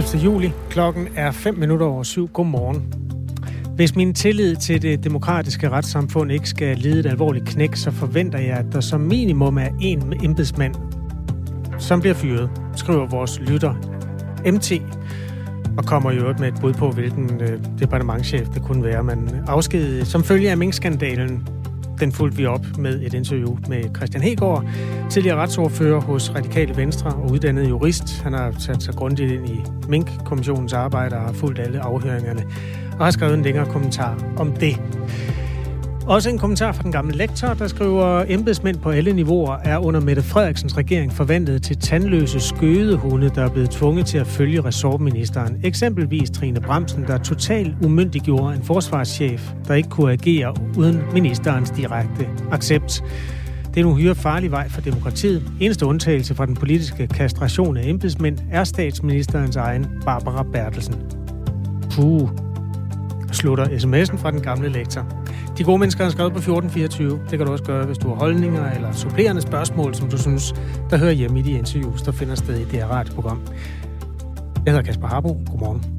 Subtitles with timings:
[0.00, 0.24] 11.
[0.24, 0.52] juli.
[0.70, 2.28] Klokken er 5 minutter over syv.
[2.28, 2.94] Godmorgen.
[3.74, 8.38] Hvis min tillid til det demokratiske retssamfund ikke skal lide et alvorligt knæk, så forventer
[8.38, 10.74] jeg, at der som minimum er en embedsmand,
[11.78, 13.74] som bliver fyret, skriver vores lytter
[14.46, 14.72] MT,
[15.78, 19.44] og kommer i øvrigt med et bud på, hvilken øh, departementchef det kunne være, man
[19.46, 21.48] afskedede som følge af minkskandalen
[22.00, 24.64] den fulgte vi op med et interview med Christian Hegård,
[25.10, 28.22] tidligere retsordfører hos Radikale Venstre og uddannet jurist.
[28.22, 32.42] Han har sat sig grundigt ind i Mink-kommissionens arbejde og har fulgt alle afhøringerne
[32.98, 34.80] og har skrevet en længere kommentar om det.
[36.10, 40.00] Også en kommentar fra den gamle lektor, der skriver, embedsmænd på alle niveauer er under
[40.00, 45.60] Mette Frederiksens regering forvandlet til tandløse skødehunde, der er blevet tvunget til at følge ressortministeren.
[45.64, 52.28] Eksempelvis Trine Bremsen, der totalt umyndiggjorde en forsvarschef, der ikke kunne agere uden ministerens direkte
[52.52, 53.04] accept.
[53.68, 55.42] Det er en uhyre farlig vej for demokratiet.
[55.60, 60.94] Eneste undtagelse fra den politiske kastration af embedsmænd er statsministerens egen Barbara Bertelsen.
[61.90, 62.28] Puh,
[63.32, 65.06] slutter sms'en fra den gamle lektor.
[65.58, 67.20] De gode mennesker har skrevet på 1424.
[67.30, 70.54] Det kan du også gøre, hvis du har holdninger eller supplerende spørgsmål, som du synes,
[70.90, 73.40] der hører hjemme i de interviews, der finder sted i det her radioprogram.
[74.66, 75.28] Jeg hedder Kasper Harbo.
[75.28, 75.98] Godmorgen.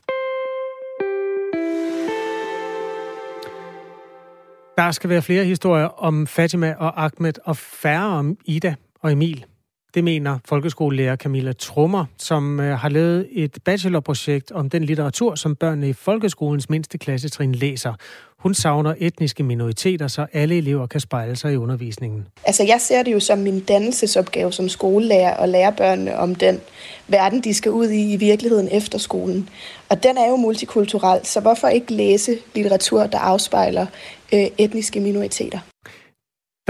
[4.78, 9.46] Der skal være flere historier om Fatima og Ahmed, og færre om Ida og Emil.
[9.94, 15.56] Det mener folkeskolelærer Camilla Trummer, som øh, har lavet et bachelorprojekt om den litteratur, som
[15.56, 17.94] børnene i folkeskolens mindste klassetrin læser.
[18.38, 22.28] Hun savner etniske minoriteter, så alle elever kan spejle sig i undervisningen.
[22.44, 26.60] Altså jeg ser det jo som min dannelsesopgave som skolelærer at lære børnene om den
[27.08, 29.50] verden, de skal ud i i virkeligheden efter skolen.
[29.90, 33.86] Og den er jo multikulturel, så hvorfor ikke læse litteratur, der afspejler
[34.34, 35.60] øh, etniske minoriteter?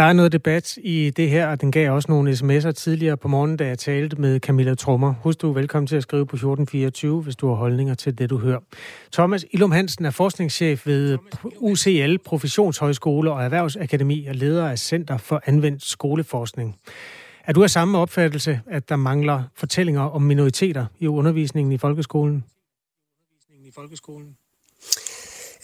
[0.02, 3.28] Der er noget debat i det her, og den gav også nogle sms'er tidligere på
[3.28, 5.14] morgenen, da jeg talte med Camilla Trummer.
[5.24, 8.30] Husk, du er velkommen til at skrive på 1424, hvis du har holdninger til det,
[8.30, 8.60] du hører.
[9.12, 11.18] Thomas Ilum Hansen er forskningschef ved
[11.58, 16.76] UCL, Professionshøjskole og Erhvervsakademi og leder af Center for Anvendt Skoleforskning.
[17.46, 22.44] Er du af samme opfattelse, at der mangler fortællinger om minoriteter i undervisningen i folkeskolen?
[23.66, 24.38] I folkeskolen?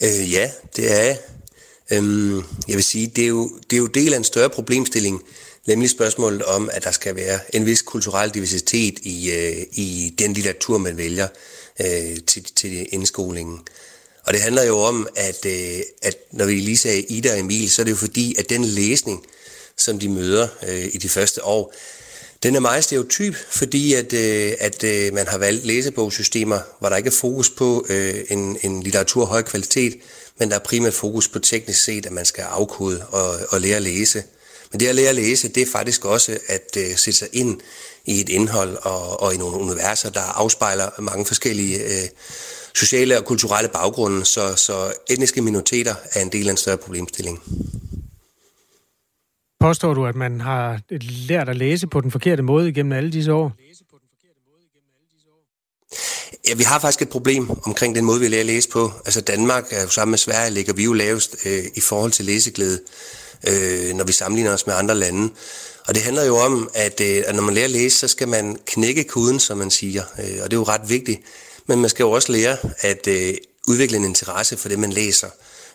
[0.02, 1.16] Øh, ja, det er jeg.
[1.92, 2.36] Øhm,
[2.68, 5.22] jeg vil sige, det er, jo, det er jo del af en større problemstilling,
[5.66, 10.32] nemlig spørgsmålet om, at der skal være en vis kulturel diversitet i, øh, i den
[10.32, 11.28] litteratur, man vælger
[11.80, 13.60] øh, til, til indskolingen.
[14.26, 17.70] Og det handler jo om, at, øh, at når vi lige sagde Ida og Emil,
[17.70, 19.26] så er det jo fordi, at den læsning,
[19.76, 21.74] som de møder øh, i de første år,
[22.42, 26.96] den er meget stereotyp, fordi at, øh, at øh, man har valgt læsebogssystemer, hvor der
[26.96, 29.96] ikke er fokus på øh, en, en litteratur af høj kvalitet,
[30.38, 33.76] men der er primært fokus på teknisk set, at man skal afkode og, og lære
[33.76, 34.22] at læse.
[34.72, 37.60] Men det at lære at læse, det er faktisk også at øh, sætte sig ind
[38.04, 42.08] i et indhold og, og i nogle universer, der afspejler mange forskellige øh,
[42.74, 47.42] sociale og kulturelle baggrunde, så, så etniske minoriteter er en del af en større problemstilling.
[49.60, 50.80] Påstår du, at man har
[51.28, 53.52] lært at læse på den forkerte måde igennem alle disse år?
[56.48, 58.92] Ja, vi har faktisk et problem omkring den måde, vi lærer at læse på.
[59.04, 62.24] Altså Danmark, er jo sammen med Sverige, ligger vi jo lavest øh, i forhold til
[62.24, 62.80] læseglæde,
[63.48, 65.30] øh, når vi sammenligner os med andre lande.
[65.88, 68.28] Og det handler jo om, at, øh, at når man lærer at læse, så skal
[68.28, 70.02] man knække kuden, som man siger.
[70.18, 71.20] Øh, og det er jo ret vigtigt.
[71.66, 73.34] Men man skal jo også lære at øh,
[73.68, 75.28] udvikle en interesse for det, man læser.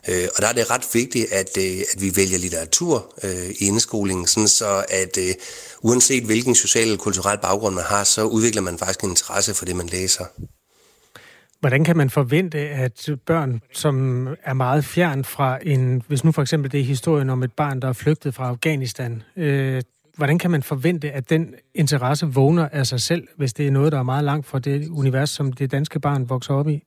[0.10, 3.68] Øh, og der er det ret vigtigt, at, øh, at vi vælger litteratur øh, i
[3.68, 5.34] indskolingen, sådan så at øh,
[5.82, 9.66] uanset hvilken social eller kulturel baggrund man har, så udvikler man faktisk en interesse for
[9.66, 10.26] det, man læser.
[11.64, 16.42] Hvordan kan man forvente, at børn, som er meget fjern fra en, hvis nu for
[16.42, 19.82] eksempel det er historien om et barn, der er flygtet fra Afghanistan, øh,
[20.18, 23.92] hvordan kan man forvente, at den interesse vågner af sig selv, hvis det er noget,
[23.92, 26.84] der er meget langt fra det univers, som det danske barn vokser op i?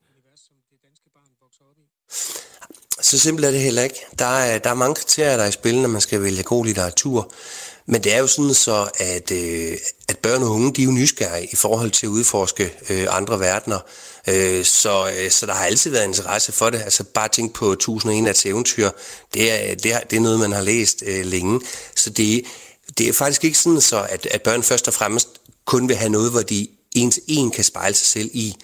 [3.01, 4.01] Så simpelt er det heller ikke.
[4.19, 6.65] Der er, der er mange kriterier, der er i spil, når man skal vælge god
[6.65, 7.33] litteratur.
[7.87, 10.93] Men det er jo sådan så, at, øh, at børn og unge, de er jo
[10.93, 13.79] nysgerrige i forhold til at udforske øh, andre verdener.
[14.27, 16.83] Øh, så, øh, så der har altid været interesse for det.
[16.83, 18.91] Altså bare tænk på 1001 nats eventyr.
[19.35, 21.61] Det er, øh, det, er, det er noget, man har læst øh, længe.
[21.97, 22.45] Så det,
[22.99, 25.29] det er faktisk ikke sådan så, at, at børn først og fremmest
[25.65, 28.57] kun vil have noget, hvor de en til en kan spejle sig selv i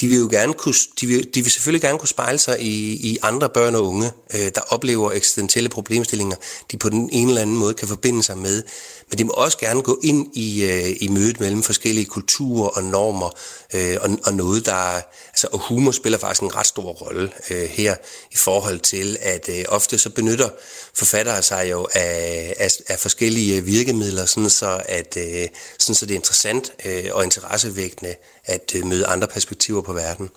[0.00, 2.92] de vil jo gerne kunne, de vil, de vil selvfølgelig gerne kunne spejle sig i,
[3.10, 6.36] i andre børn og unge, øh, der oplever eksistentielle problemstillinger,
[6.72, 8.62] de på den ene eller anden måde kan forbinde sig med.
[9.10, 12.84] Men de må også gerne gå ind i, øh, i mødet mellem forskellige kulturer og
[12.84, 13.30] normer,
[13.74, 15.00] øh, og, og noget, der...
[15.28, 17.96] Altså, og humor spiller faktisk en ret stor rolle øh, her
[18.32, 20.48] i forhold til, at øh, ofte så benytter
[20.94, 25.48] forfattere sig jo af, af, af forskellige virkemidler, sådan så, at, øh,
[25.78, 28.14] sådan så det er interessant øh, og interessevækkende
[28.44, 30.30] at øh, møde andre perspektiver på verden.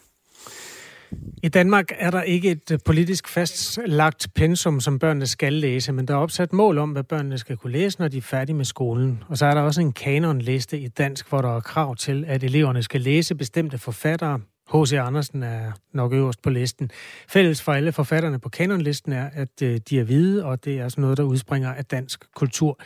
[1.43, 6.07] I Danmark er der ikke et øh, politisk fastlagt pensum, som børnene skal læse, men
[6.07, 8.65] der er opsat mål om, hvad børnene skal kunne læse, når de er færdige med
[8.65, 9.23] skolen.
[9.29, 12.43] Og så er der også en kanonliste i dansk, hvor der er krav til, at
[12.43, 14.39] eleverne skal læse bestemte forfattere.
[14.73, 14.93] H.C.
[14.93, 16.89] Andersen er nok øverst på listen.
[17.29, 20.89] Fælles for alle forfatterne på kanonlisten er, at øh, de er hvide, og det er
[20.89, 22.79] sådan noget, der udspringer af dansk kultur.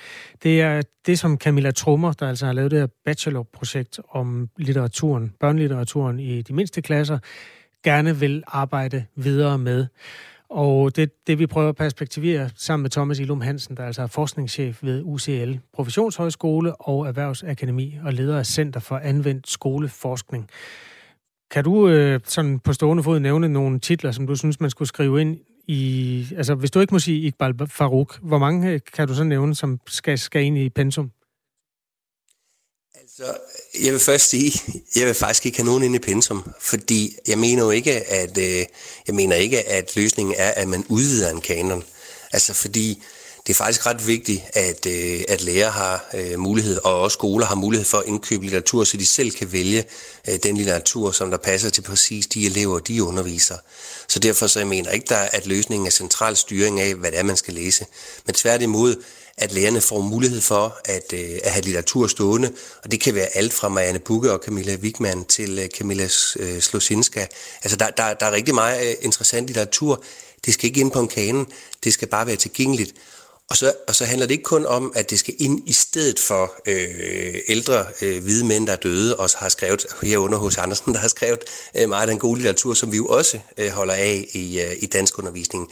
[0.44, 5.34] Det er det, som Camilla Trummer, der altså har lavet det her bachelorprojekt om litteraturen,
[5.40, 7.20] børnelitteraturen i de mindste klasser,
[7.88, 9.86] gerne vil arbejde videre med.
[10.50, 14.08] Og det, det vi prøver at perspektivere sammen med Thomas Ilum Hansen, der altså er
[14.08, 20.50] forskningschef ved UCL Professionshøjskole og Erhvervsakademi og leder af Center for Anvendt Skoleforskning.
[21.52, 24.88] Kan du øh, sådan på stående fod nævne nogle titler, som du synes, man skulle
[24.88, 25.38] skrive ind
[25.68, 26.28] i...
[26.38, 29.56] Altså, hvis du ikke må sige Iqbal Farouk, hvor mange øh, kan du så nævne,
[29.56, 31.12] som skal, skal ind i pensum?
[33.18, 33.38] Så
[33.84, 34.62] jeg vil først sige,
[34.96, 38.38] jeg vil faktisk ikke have nogen ind i pensum, fordi jeg mener jo ikke, at
[38.38, 38.66] øh,
[39.08, 41.84] jeg mener ikke, at løsningen er, at man udvider en kanon.
[42.34, 43.04] Altså fordi
[43.48, 47.46] det er faktisk ret vigtigt, at, øh, at lærer har øh, mulighed, og også skoler
[47.46, 49.84] har mulighed for at indkøbe litteratur, så de selv kan vælge
[50.28, 53.58] øh, den litteratur, som der passer til præcis de elever, de underviser.
[54.08, 57.20] Så derfor så jeg mener ikke, der, at løsningen er central styring af, hvad det
[57.20, 57.86] er, man skal læse.
[58.26, 58.96] Men tværtimod,
[59.38, 62.52] at lærerne får mulighed for at, øh, at have litteratur stående,
[62.84, 66.08] og det kan være alt fra Marianne Bugge og Camilla Wigman til øh, Camilla
[66.40, 67.26] øh, Slosinska.
[67.64, 70.04] Altså der, der, der er rigtig meget øh, interessant litteratur.
[70.46, 71.48] Det skal ikke ind på en kanen,
[71.84, 72.94] det skal bare være tilgængeligt.
[73.50, 76.20] Og så, og så handler det ikke kun om, at det skal ind i stedet
[76.20, 80.94] for øh, ældre øh, hvide mænd, der er døde, og har skrevet, herunder hos Andersen,
[80.94, 81.40] der har skrevet
[81.76, 84.76] øh, meget af den gode litteratur, som vi jo også øh, holder af i, øh,
[84.80, 85.72] i dansk undervisning.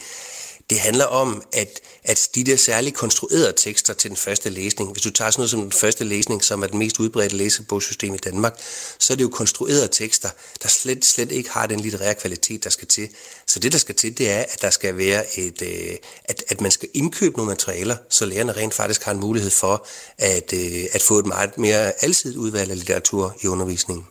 [0.70, 5.02] Det handler om, at, at de der særligt konstruerede tekster til den første læsning, hvis
[5.02, 8.16] du tager sådan noget som den første læsning, som er den mest udbredte læsebogssystem i
[8.16, 8.60] Danmark,
[8.98, 10.28] så er det jo konstruerede tekster,
[10.62, 13.08] der slet, slet ikke har den litterære kvalitet, der skal til.
[13.46, 16.60] Så det, der skal til, det er, at der skal være et, øh, at, at
[16.60, 19.86] man skal indkøbe nogle materialer, så lærerne rent faktisk har en mulighed for
[20.18, 24.06] at, øh, at få et meget mere alsidigt udvalg af litteratur i undervisningen.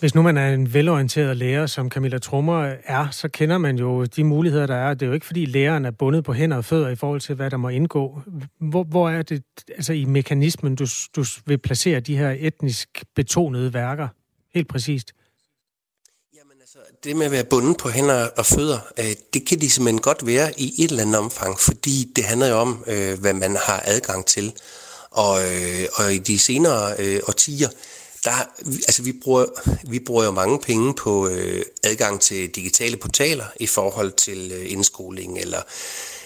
[0.00, 4.04] Hvis nu man er en velorienteret lærer, som Camilla Trummer er, så kender man jo
[4.04, 4.94] de muligheder, der er.
[4.94, 7.34] Det er jo ikke, fordi læreren er bundet på hænder og fødder i forhold til,
[7.34, 8.20] hvad der må indgå.
[8.60, 13.74] Hvor, hvor er det altså i mekanismen, du, du vil placere de her etnisk betonede
[13.74, 14.08] værker?
[14.54, 15.12] Helt præcist.
[16.36, 19.04] Jamen altså, det med at være bundet på hænder og fødder, øh,
[19.34, 22.56] det kan de simpelthen godt være i et eller andet omfang, fordi det handler jo
[22.56, 24.52] om, øh, hvad man har adgang til.
[25.10, 26.94] Og, øh, og i de senere
[27.28, 27.68] årtier,
[28.26, 28.48] der,
[28.88, 29.46] altså vi bruger,
[29.88, 34.72] vi bruger jo mange penge på øh, adgang til digitale portaler i forhold til øh,
[34.72, 35.62] indskoling eller,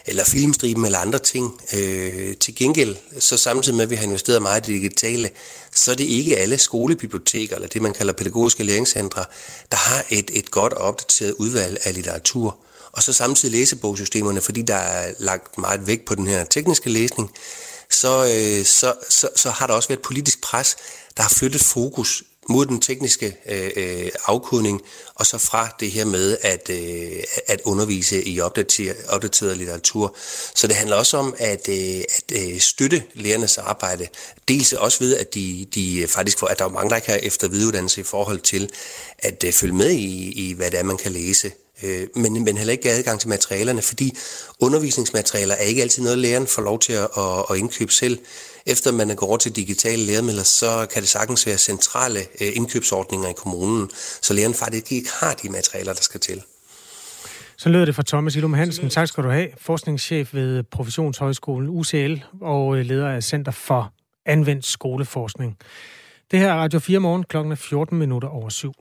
[0.06, 1.60] eller filmstriben eller andre ting.
[1.74, 5.30] Øh, til gengæld, så samtidig med at vi har investeret meget i digitale,
[5.74, 9.24] så er det ikke alle skolebiblioteker, eller det man kalder pædagogiske læringscentre,
[9.70, 12.58] der har et, et godt og opdateret udvalg af litteratur.
[12.92, 17.30] Og så samtidig læsebogsystemerne, fordi der er lagt meget vægt på den her tekniske læsning,
[17.90, 20.76] så, øh, så, så, så har der også været politisk pres
[21.20, 24.82] der har flyttet fokus mod den tekniske øh, øh, afkodning,
[25.14, 30.16] og så fra det her med at, øh, at undervise i opdateret, opdateret litteratur.
[30.54, 34.08] Så det handler også om at, øh, at øh, støtte lærernes arbejde.
[34.48, 37.16] Dels også ved, at de, de faktisk får, at der er mange, der ikke har
[37.16, 38.70] efter videreuddannelse i forhold til
[39.18, 41.52] at øh, følge med i, i, hvad det er, man kan læse.
[41.82, 44.16] Øh, men, men heller ikke adgang til materialerne, fordi
[44.58, 48.18] undervisningsmaterialer er ikke altid noget, læreren får lov til at, at, at indkøbe selv
[48.66, 53.28] efter man går over til digitale læremidler, så kan det sagtens være centrale øh, indkøbsordninger
[53.28, 53.90] i kommunen,
[54.22, 56.42] så læreren faktisk ikke har de materialer, der skal til.
[57.56, 58.90] Så lød det fra Thomas Ilum Hansen.
[58.90, 59.48] Tak skal du have.
[59.58, 63.92] Forskningschef ved Professionshøjskolen UCL og øh, leder af Center for
[64.26, 65.56] Anvendt Skoleforskning.
[66.30, 68.72] Det her er Radio 4 morgen klokken 14 minutter over syv.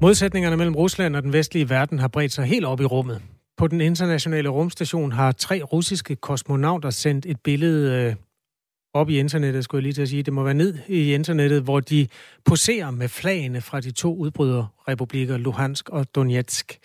[0.00, 3.22] Modsætningerne mellem Rusland og den vestlige verden har bredt sig helt op i rummet.
[3.56, 8.14] På den internationale rumstation har tre russiske kosmonauter sendt et billede øh,
[8.94, 10.22] op i internettet, skulle jeg lige til at sige.
[10.22, 12.08] Det må være ned i internettet, hvor de
[12.44, 16.78] poserer med flagene fra de to udbryderrepublikker, Luhansk og Donetsk.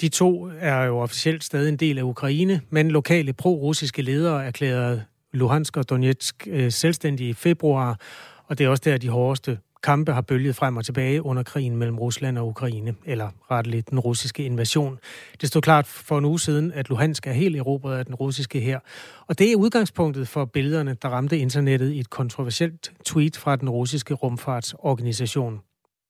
[0.00, 5.04] De to er jo officielt stadig en del af Ukraine, men lokale pro-russiske ledere erklærede
[5.32, 8.00] Luhansk og Donetsk øh, selvstændige i februar,
[8.46, 11.76] og det er også der, de hårdeste kampe har bølget frem og tilbage under krigen
[11.76, 14.98] mellem Rusland og Ukraine, eller retteligt den russiske invasion.
[15.40, 18.60] Det stod klart for en uge siden, at Luhansk er helt erobret af den russiske
[18.60, 18.78] her.
[19.26, 23.70] Og det er udgangspunktet for billederne, der ramte internettet i et kontroversielt tweet fra den
[23.70, 25.60] russiske rumfartsorganisation.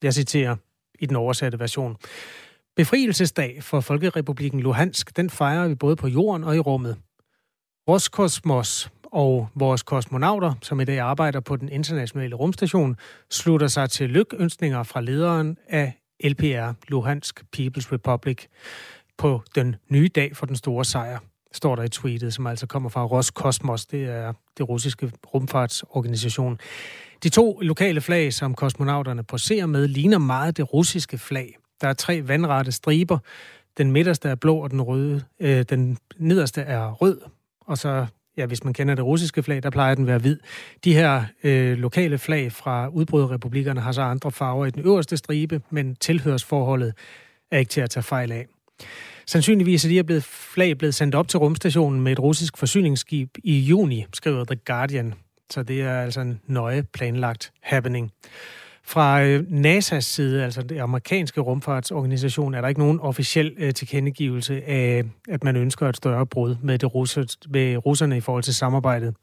[0.03, 0.57] Jeg citerer
[0.99, 1.97] i den oversatte version.
[2.77, 6.97] Befrielsesdag for Folkerepubliken Luhansk, den fejrer vi både på jorden og i rummet.
[7.89, 12.97] Roskosmos og vores kosmonauter, som i dag arbejder på den internationale rumstation,
[13.31, 15.93] slutter sig til lykønskninger fra lederen af
[16.25, 18.47] LPR, Luhansk People's Republic,
[19.19, 21.19] på den nye dag for den store sejr,
[21.53, 26.59] står der i tweetet, som altså kommer fra Roskosmos, det er det russiske rumfartsorganisation.
[27.23, 31.57] De to lokale flag, som kosmonauterne poserer med, ligner meget det russiske flag.
[31.81, 33.19] Der er tre vandrette striber.
[33.79, 37.21] Den midterste er blå, og den, røde, øh, den nederste er rød.
[37.61, 40.39] Og så, ja, hvis man kender det russiske flag, der plejer den at være hvid.
[40.85, 45.61] De her øh, lokale flag fra udbryderrepublikkerne har så andre farver i den øverste stribe,
[45.71, 46.95] men tilhørsforholdet
[47.51, 48.47] er ikke til at tage fejl af.
[49.27, 53.39] Sandsynligvis er de her blevet, flag blevet sendt op til rumstationen med et russisk forsyningsskib
[53.45, 55.15] i juni, skriver The Guardian.
[55.51, 58.13] Så det er altså en nøje planlagt happening.
[58.89, 64.63] Fra øh, NASA's side, altså det amerikanske rumfartsorganisation, er der ikke nogen officiel øh, tilkendegivelse
[64.65, 68.55] af, at man ønsker et større brud med, det russer, med russerne i forhold til
[68.55, 69.15] samarbejdet.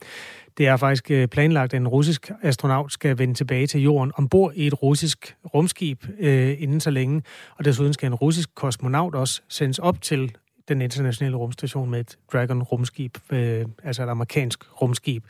[0.58, 4.52] Det er faktisk øh, planlagt, at en russisk astronaut skal vende tilbage til jorden ombord
[4.56, 7.22] i et russisk rumskib øh, inden så længe.
[7.58, 10.36] Og desuden skal en russisk kosmonaut også sendes op til
[10.68, 15.24] den internationale rumstation med et Dragon-rumskib, øh, altså et amerikansk rumskib.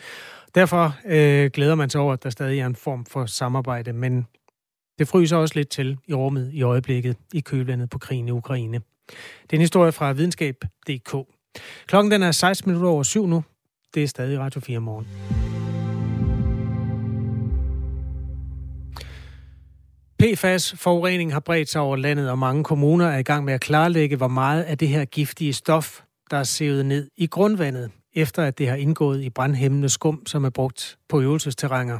[0.56, 4.28] Derfor øh, glæder man sig over, at der stadig er en form for samarbejde, men
[5.00, 8.82] det fryser også lidt til i rummet i øjeblikket i kølvandet på krigen i Ukraine.
[9.42, 11.16] Det er en historie fra videnskab.dk.
[11.88, 13.44] Klokken den er 16 minutter over syv nu.
[13.94, 15.43] Det er stadig Radio 4 morgen.
[20.24, 24.16] PFAS-forurening har bredt sig over landet, og mange kommuner er i gang med at klarlægge,
[24.16, 26.02] hvor meget af det her giftige stof,
[26.32, 30.44] der er sævet ned i grundvandet, efter at det har indgået i brandhæmmende skum, som
[30.44, 32.00] er brugt på øvelsesterrænger.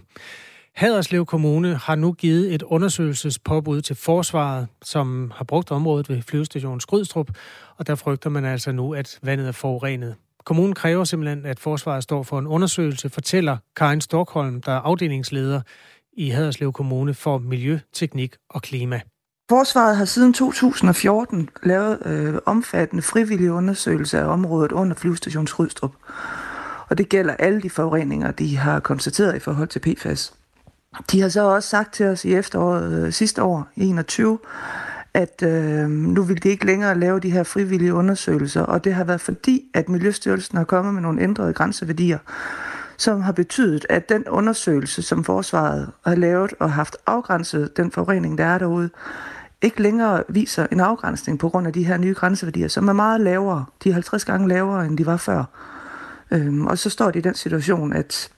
[0.76, 6.80] Haderslev Kommune har nu givet et undersøgelsespåbud til forsvaret, som har brugt området ved flyvestationen
[6.80, 7.30] Skrydstrup,
[7.78, 10.16] og der frygter man altså nu, at vandet er forurenet.
[10.46, 15.62] Kommunen kræver simpelthen, at forsvaret står for en undersøgelse, fortæller Karin Storkholm, der er afdelingsleder
[16.18, 19.02] i Haderslev Kommune for Miljø, Teknik og Klima.
[19.50, 25.92] Forsvaret har siden 2014 lavet øh, omfattende frivillige undersøgelser af området under flyvestation Skrydstrup.
[26.90, 30.34] Og det gælder alle de forureninger, de har konstateret i forhold til PFAS.
[31.12, 34.40] De har så også sagt til os i efteråret øh, sidste år, 21,
[35.14, 39.04] at øh, nu vil de ikke længere lave de her frivillige undersøgelser, og det har
[39.04, 42.18] været fordi, at Miljøstyrelsen har kommet med nogle ændrede grænseværdier,
[42.98, 48.38] som har betydet, at den undersøgelse, som forsvaret har lavet og haft afgrænset den forurening,
[48.38, 48.90] der er derude,
[49.62, 53.22] ikke længere viser en afgrænsning på grund af de her nye grænseværdier, som er meget
[53.22, 53.66] lavere.
[53.84, 55.44] De er 50 gange lavere, end de var før.
[56.32, 58.30] Øhm, og så står de i den situation, at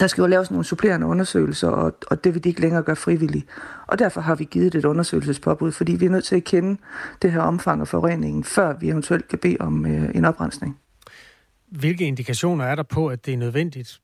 [0.00, 2.96] der skal jo laves nogle supplerende undersøgelser, og, og det vil de ikke længere gøre
[2.96, 3.46] frivilligt.
[3.86, 6.80] Og derfor har vi givet et undersøgelsespåbud, fordi vi er nødt til at kende
[7.22, 10.78] det her omfang af forureningen, før vi eventuelt kan bede om øh, en oprensning.
[11.78, 14.00] Hvilke indikationer er der på, at det er nødvendigt?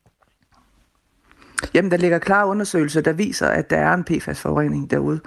[1.74, 5.20] Jamen, der ligger klare undersøgelser, der viser, at der er en PFAS-forurening derude.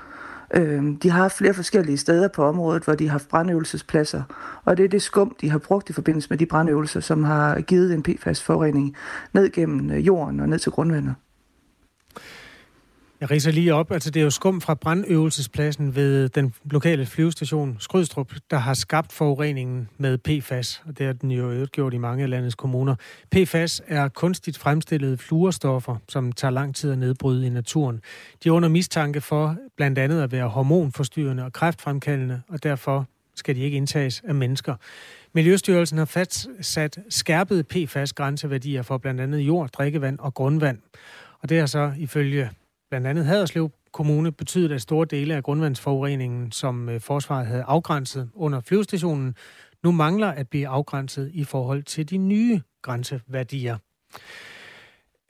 [0.53, 4.23] Øh, de har haft flere forskellige steder på området, hvor de har haft brandøvelsespladser,
[4.65, 7.61] og det er det skum, de har brugt i forbindelse med de brandøvelser, som har
[7.61, 8.95] givet en PFAS-forurening
[9.33, 11.15] ned gennem øh, jorden og ned til grundvandet.
[13.21, 13.91] Jeg riser lige op.
[13.91, 19.11] Altså, det er jo skum fra brandøvelsespladsen ved den lokale flyvestation Skrydstrup, der har skabt
[19.11, 22.95] forureningen med PFAS, og det har den jo gjort i mange af landets kommuner.
[23.31, 28.01] PFAS er kunstigt fremstillede fluorstoffer, som tager lang tid at nedbryde i naturen.
[28.43, 33.55] De er under mistanke for blandt andet at være hormonforstyrrende og kræftfremkaldende, og derfor skal
[33.55, 34.75] de ikke indtages af mennesker.
[35.33, 40.77] Miljøstyrelsen har fastsat skærpede PFAS-grænseværdier for blandt andet jord, drikkevand og grundvand.
[41.41, 42.49] Og det er så ifølge
[42.91, 48.29] blandt andet Haderslev Kommune betydet, at store dele af grundvandsforureningen, som øh, forsvaret havde afgrænset
[48.33, 49.35] under flyvestationen,
[49.83, 53.77] nu mangler at blive afgrænset i forhold til de nye grænseværdier.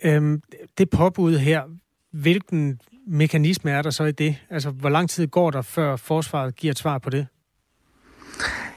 [0.03, 0.41] Øhm,
[0.77, 1.63] det påbud her,
[2.12, 4.36] hvilken mekanisme er der så i det?
[4.50, 7.27] Altså, hvor lang tid går der, før forsvaret giver et svar på det?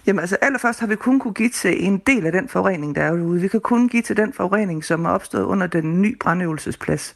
[0.06, 3.02] Jamen altså allerførst har vi kun kunne give til en del af den forurening, der
[3.02, 3.40] er derude.
[3.40, 7.14] Vi kan kun give til den forurening, som er opstået under den nye brandøvelsesplads.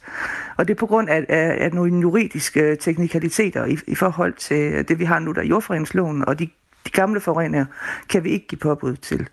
[0.57, 4.33] Og det er på grund af, af, af nogle juridiske øh, teknikaliteter i, i forhold
[4.33, 6.49] til øh, det, vi har nu, der er jordforeningsloven, og de
[6.85, 7.65] de gamle forureninger
[8.09, 9.27] kan vi ikke give påbud til.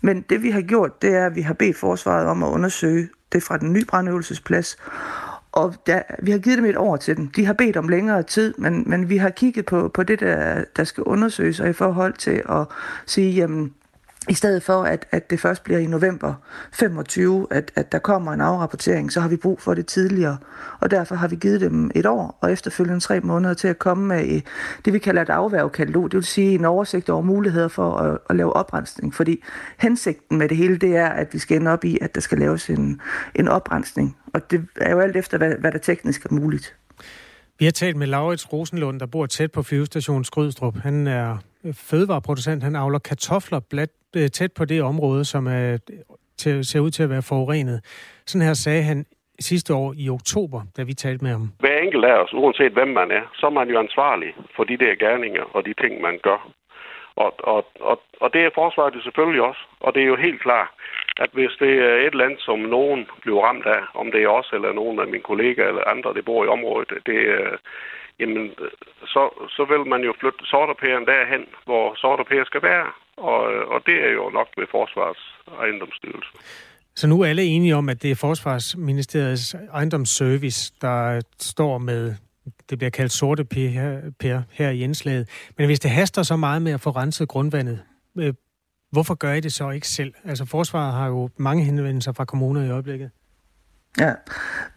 [0.00, 3.08] Men det vi har gjort, det er, at vi har bedt forsvaret om at undersøge
[3.32, 4.76] det fra den nye brandøvelsesplads,
[5.56, 7.28] og der, vi har givet dem et år til dem.
[7.28, 10.64] De har bedt om længere tid, men, men vi har kigget på, på det, der,
[10.76, 12.66] der skal undersøges, og i forhold til at
[13.06, 13.72] sige, jamen,
[14.28, 16.34] i stedet for, at, at det først bliver i november
[16.72, 20.38] 25, at, at der kommer en afrapportering, så har vi brug for det tidligere.
[20.80, 24.06] Og derfor har vi givet dem et år, og efterfølgende tre måneder til at komme
[24.06, 24.40] med
[24.84, 26.10] det, vi kalder et afværgekatalog.
[26.10, 29.14] Det vil sige en oversigt over muligheder for at, at lave oprensning.
[29.14, 29.42] Fordi
[29.78, 32.38] hensigten med det hele, det er, at vi skal ende op i, at der skal
[32.38, 33.00] laves en,
[33.34, 34.16] en oprensning.
[34.34, 36.76] Og det er jo alt efter, hvad, hvad der teknisk er muligt.
[37.58, 40.76] Vi har talt med Laurits Rosenlund, der bor tæt på flyvestationen Skrydstrup.
[40.76, 41.38] Han er
[41.72, 42.62] fødevareproducent.
[42.62, 45.78] Han avler kartofler blandt, Øh, tæt på det område, som er,
[46.38, 47.78] til, ser ud til at være forurenet.
[48.26, 49.06] Sådan her sagde han
[49.40, 51.48] sidste år i oktober, da vi talte med ham.
[51.58, 54.76] Hver enkelt af os, uanset hvem man er, så er man jo ansvarlig for de
[54.76, 56.50] der gerninger og de ting, man gør.
[57.16, 59.60] Og, og, og, og det er forsvaret jo selvfølgelig også.
[59.80, 60.68] Og det er jo helt klart,
[61.16, 64.50] at hvis det er et land, som nogen bliver ramt af, om det er os
[64.52, 67.18] eller nogen af mine kollegaer eller andre, der bor i området, det,
[68.20, 68.54] jamen,
[69.06, 69.22] så,
[69.56, 72.86] så vil man jo flytte sorterpæren derhen, hvor sorterpæren skal være.
[73.16, 73.42] Og,
[73.74, 76.30] og det er jo nok ved Forsvars ejendomsstyrelse.
[76.96, 82.14] Så nu er alle enige om, at det er Forsvarsministeriets ejendomsservice, der står med,
[82.70, 85.28] det bliver kaldt sorte pære her, her i indslaget.
[85.58, 87.82] Men hvis det haster så meget med at få renset grundvandet,
[88.18, 88.34] øh,
[88.90, 90.14] hvorfor gør I det så ikke selv?
[90.24, 93.10] Altså Forsvaret har jo mange henvendelser fra kommuner i øjeblikket.
[93.98, 94.12] Ja,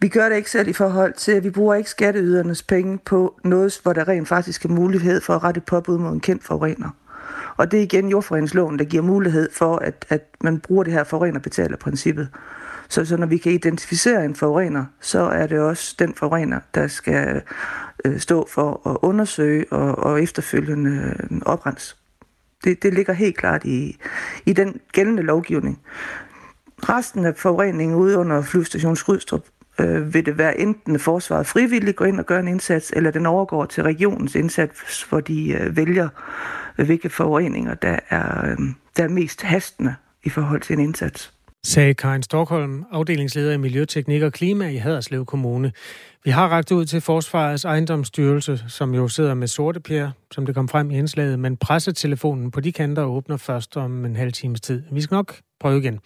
[0.00, 3.40] vi gør det ikke selv i forhold til, at vi bruger ikke skatteydernes penge på
[3.44, 6.90] noget, hvor der rent faktisk er mulighed for at rette påbud mod en kendt forurener.
[7.60, 11.04] Og det er igen jordforeningsloven, der giver mulighed for, at, at man bruger det her
[11.04, 12.28] forurener-betaler-princippet.
[12.88, 16.86] Så, så når vi kan identificere en forurener, så er det også den forurener, der
[16.86, 17.42] skal
[18.04, 21.96] øh, stå for at undersøge og, og efterfølgende øh, oprens.
[22.64, 23.96] Det, det ligger helt klart i,
[24.46, 25.80] i den gældende lovgivning.
[26.78, 29.44] Resten af forureningen ude under flyvestation Skrydstrup
[29.80, 33.26] øh, vil det være enten forsvaret frivilligt går ind og gør en indsats, eller den
[33.26, 36.08] overgår til regionens indsats, hvor de øh, vælger,
[36.84, 39.94] hvilke forureninger, der er, øhm, der er mest hastende
[40.24, 41.32] i forhold til en indsats.
[41.64, 45.72] Sagde Karin Stockholm, afdelingsleder i Miljøteknik og Klima i Haderslev Kommune.
[46.24, 50.54] Vi har ragt ud til Forsvarets ejendomsstyrelse, som jo sidder med sorte pjer, som det
[50.54, 54.60] kom frem i indslaget, men pressetelefonen på de kanter åbner først om en halv times
[54.60, 54.82] tid.
[54.92, 56.00] Vi skal nok prøve igen.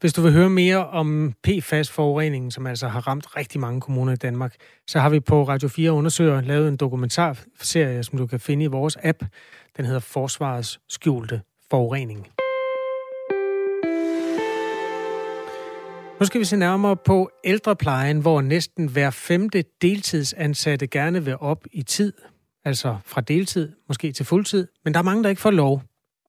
[0.00, 4.16] Hvis du vil høre mere om PFAS-forureningen, som altså har ramt rigtig mange kommuner i
[4.16, 4.54] Danmark,
[4.86, 8.66] så har vi på Radio 4 Undersøger lavet en dokumentarserie, som du kan finde i
[8.66, 9.22] vores app.
[9.76, 12.26] Den hedder Forsvarets skjulte forurening.
[16.20, 21.64] Nu skal vi se nærmere på ældreplejen, hvor næsten hver femte deltidsansatte gerne vil op
[21.72, 22.12] i tid,
[22.64, 25.82] altså fra deltid, måske til fuldtid, men der er mange, der ikke får lov.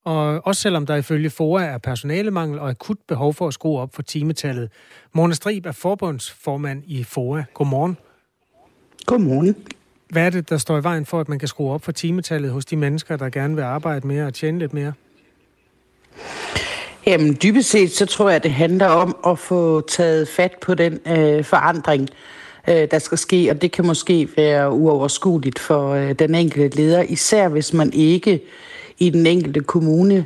[0.03, 3.95] Og også selvom der ifølge FOA er personalemangel og akut behov for at skrue op
[3.95, 4.69] for timetallet.
[5.13, 7.43] Mona Strib er forbundsformand i FOA.
[7.53, 7.97] Godmorgen.
[9.05, 9.55] Godmorgen.
[10.09, 12.51] Hvad er det, der står i vejen for, at man kan skrue op for timetallet
[12.51, 14.93] hos de mennesker, der gerne vil arbejde mere og tjene lidt mere?
[17.05, 20.99] Jamen, dybest set, så tror jeg, det handler om at få taget fat på den
[21.05, 22.09] øh, forandring,
[22.69, 27.01] øh, der skal ske, og det kan måske være uoverskueligt for øh, den enkelte leder,
[27.01, 28.41] især hvis man ikke
[29.01, 30.25] i den enkelte kommune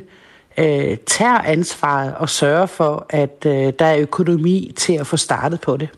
[0.58, 5.60] øh, tager ansvaret og sørger for, at øh, der er økonomi til at få startet
[5.60, 5.88] på det.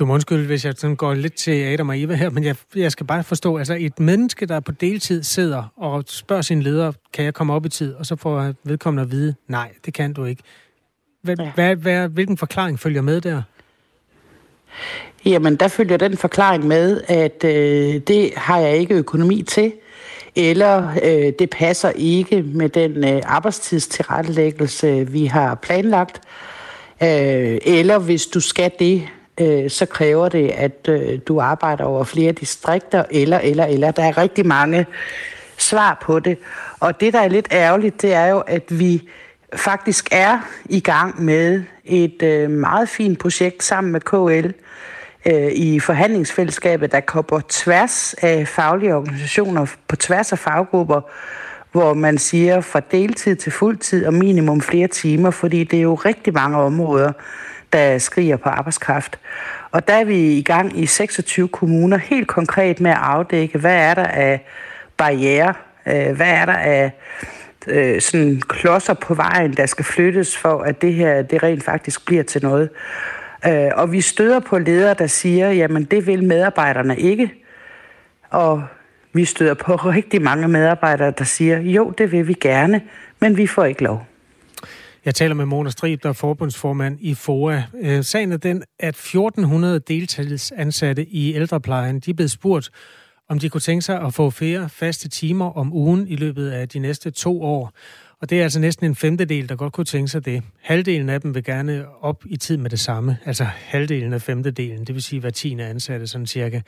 [0.00, 2.56] Du må undskylde, hvis jeg sådan går lidt til Adam og Eva her, men jeg,
[2.76, 6.92] jeg skal bare forstå, altså et menneske, der på deltid sidder og spørger sin leder,
[7.12, 7.94] kan jeg komme op i tid?
[7.94, 10.42] Og så får vedkommende at vide, nej, det kan du ikke.
[11.22, 11.50] Hvad, ja.
[11.54, 13.42] hvad, hvad, hvilken forklaring følger med der?
[15.24, 19.72] Jamen, der følger den forklaring med, at øh, det har jeg ikke økonomi til
[20.36, 26.20] eller øh, det passer ikke med den øh, arbejdstidstilrettelæggelse, vi har planlagt,
[27.02, 29.08] øh, eller hvis du skal det,
[29.40, 33.90] øh, så kræver det, at øh, du arbejder over flere distrikter, eller, eller, eller.
[33.90, 34.86] Der er rigtig mange
[35.56, 36.38] svar på det.
[36.80, 39.08] Og det, der er lidt ærgerligt, det er jo, at vi
[39.54, 44.50] faktisk er i gang med et øh, meget fint projekt sammen med KL,
[45.26, 51.00] øh, i forhandlingsfællesskabet, der går på tværs af faglige organisationer, på tværs af faggrupper,
[51.72, 55.94] hvor man siger fra deltid til fuldtid og minimum flere timer, fordi det er jo
[55.94, 57.12] rigtig mange områder,
[57.72, 59.18] der skriger på arbejdskraft.
[59.70, 63.76] Og der er vi i gang i 26 kommuner helt konkret med at afdække, hvad
[63.76, 64.46] er der af
[64.96, 65.54] barriere,
[65.86, 66.90] øh, hvad er der af
[67.66, 72.06] øh, sådan klodser på vejen, der skal flyttes for, at det her det rent faktisk
[72.06, 72.70] bliver til noget.
[73.46, 77.32] Øh, og vi støder på ledere, der siger, jamen det vil medarbejderne ikke.
[78.30, 78.62] Og
[79.12, 82.82] vi støder på rigtig mange medarbejdere, der siger, jo, det vil vi gerne,
[83.20, 84.06] men vi får ikke lov.
[85.04, 87.62] Jeg taler med Mona Strib, der er forbundsformand i FOA.
[87.80, 92.70] Øh, sagen er den, at 1400 deltidsansatte i ældreplejen, de er blevet spurgt,
[93.28, 96.68] om de kunne tænke sig at få flere faste timer om ugen i løbet af
[96.68, 97.72] de næste to år.
[98.22, 100.42] Og det er altså næsten en femtedel, der godt kunne tænke sig det.
[100.60, 103.18] Halvdelen af dem vil gerne op i tid med det samme.
[103.26, 106.60] Altså halvdelen af femtedelen, det vil sige hver tiende ansatte, sådan cirka.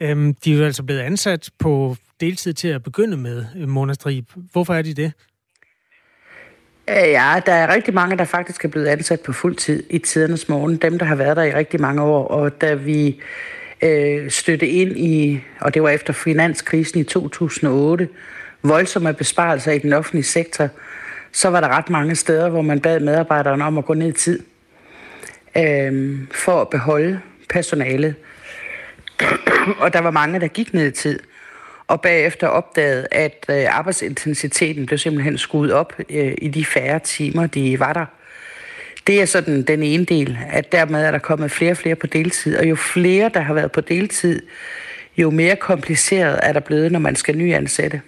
[0.00, 3.92] Øhm, de er jo altså blevet ansat på deltid til at begynde med, øh, Mona
[3.92, 4.24] Strib.
[4.52, 5.12] Hvorfor er de det?
[6.90, 9.98] Øh, ja, der er rigtig mange, der faktisk er blevet ansat på fuld tid i
[9.98, 10.76] tidernes morgen.
[10.76, 12.28] Dem, der har været der i rigtig mange år.
[12.28, 13.20] Og da vi
[13.82, 18.08] øh, støtte ind i, og det var efter finanskrisen i 2008,
[18.62, 20.68] voldsomme besparelser i den offentlige sektor,
[21.32, 24.12] så var der ret mange steder, hvor man bad medarbejderne om at gå ned i
[24.12, 24.40] tid
[25.56, 28.14] øh, for at beholde personalet.
[29.82, 31.20] og der var mange, der gik ned i tid
[31.88, 37.46] og bagefter opdagede, at øh, arbejdsintensiteten blev simpelthen skudt op øh, i de færre timer,
[37.46, 38.06] de var der.
[39.06, 42.06] Det er sådan den ene del, at dermed er der kommet flere og flere på
[42.06, 44.42] deltid, og jo flere, der har været på deltid,
[45.16, 48.00] jo mere kompliceret er der blevet, når man skal nyansætte.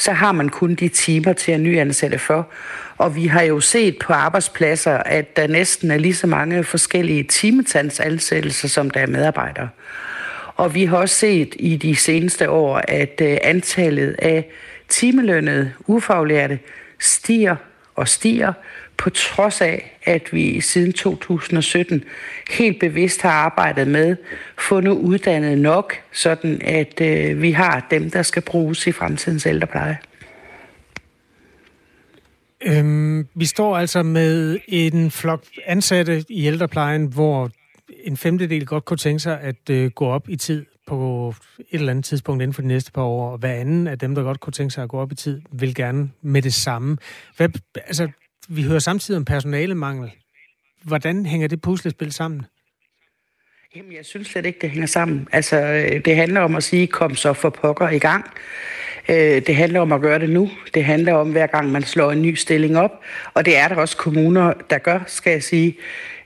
[0.00, 2.48] Så har man kun de timer til at nyansætte for.
[2.98, 7.22] Og vi har jo set på arbejdspladser, at der næsten er lige så mange forskellige
[7.22, 9.68] timetandsansættelser, som der er medarbejdere.
[10.56, 14.48] Og vi har også set i de seneste år, at øh, antallet af
[14.88, 16.58] timelønnede ufaglærte
[17.00, 17.56] stiger
[17.94, 18.52] og stiger,
[19.00, 22.04] på trods af, at vi siden 2017
[22.50, 24.16] helt bevidst har arbejdet med
[24.58, 29.98] fundet uddannet nok, sådan at øh, vi har dem, der skal bruges i fremtidens ældrepleje.
[32.62, 37.50] Øhm, vi står altså med en flok ansatte i ældreplejen, hvor
[38.04, 41.90] en femtedel godt kunne tænke sig at øh, gå op i tid på et eller
[41.90, 44.40] andet tidspunkt inden for de næste par år, og hver anden af dem, der godt
[44.40, 46.96] kunne tænke sig at gå op i tid, vil gerne med det samme.
[47.36, 48.08] Hvad, altså,
[48.50, 50.10] vi hører samtidig om personalemangel.
[50.82, 52.46] Hvordan hænger det puslespil sammen?
[53.76, 55.28] Jamen, jeg synes slet ikke, det hænger sammen.
[55.32, 58.30] Altså, øh, det handler om at sige, kom så for pokker i gang.
[59.08, 60.50] Øh, det handler om at gøre det nu.
[60.74, 62.90] Det handler om, hver gang man slår en ny stilling op.
[63.34, 65.76] Og det er der også kommuner, der gør, skal jeg sige.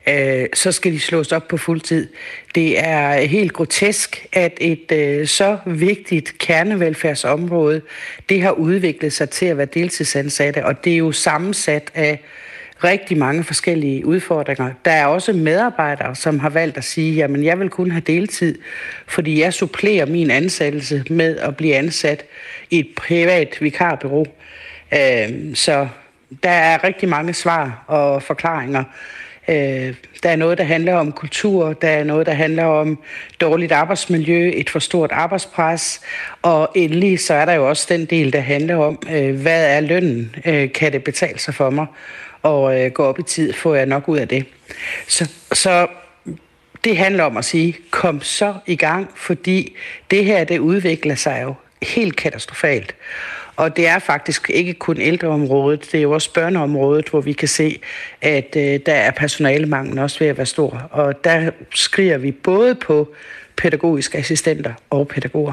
[0.09, 2.09] Øh, så skal de slås op på fuld tid.
[2.55, 7.81] Det er helt grotesk, at et øh, så vigtigt kernevelfærdsområde,
[8.29, 12.21] det har udviklet sig til at være deltidsansatte, og det er jo sammensat af
[12.85, 14.71] rigtig mange forskellige udfordringer.
[14.85, 18.59] Der er også medarbejdere, som har valgt at sige, jamen jeg vil kun have deltid,
[19.07, 22.25] fordi jeg supplerer min ansættelse med at blive ansat
[22.71, 24.27] i et privat vikarbureau.
[24.95, 25.89] Øh, så
[26.43, 28.85] der er rigtig mange svar og forklaringer.
[29.49, 32.99] Øh, der er noget, der handler om kultur, der er noget, der handler om
[33.41, 36.01] dårligt arbejdsmiljø, et for stort arbejdspres,
[36.43, 39.81] og endelig så er der jo også den del, der handler om, øh, hvad er
[39.81, 40.37] lønnen?
[40.45, 41.87] Øh, kan det betale sig for mig?
[42.45, 44.47] og øh, gå op i tid, får jeg nok ud af det.
[45.09, 45.87] Så, så
[46.85, 49.77] det handler om at sige, kom så i gang, fordi
[50.11, 52.95] det her, det udvikler sig jo helt katastrofalt.
[53.57, 57.49] Og det er faktisk ikke kun ældreområdet, det er jo også børneområdet, hvor vi kan
[57.49, 57.81] se,
[58.21, 60.89] at øh, der er personalemangel også ved at være stor.
[60.91, 63.15] Og der skriger vi både på
[63.57, 65.53] pædagogiske assistenter og pædagoger.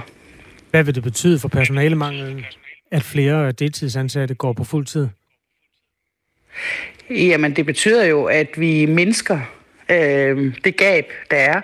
[0.71, 2.45] Hvad vil det betyde for personalemangelen,
[2.91, 5.07] at flere deltidsansatte går på fuld tid?
[7.09, 9.39] Jamen, det betyder jo, at vi mindsker
[9.89, 11.61] øh, det gab, der er.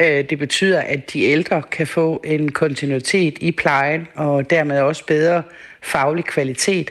[0.00, 5.06] Øh, det betyder, at de ældre kan få en kontinuitet i plejen, og dermed også
[5.06, 5.42] bedre
[5.82, 6.90] faglig kvalitet.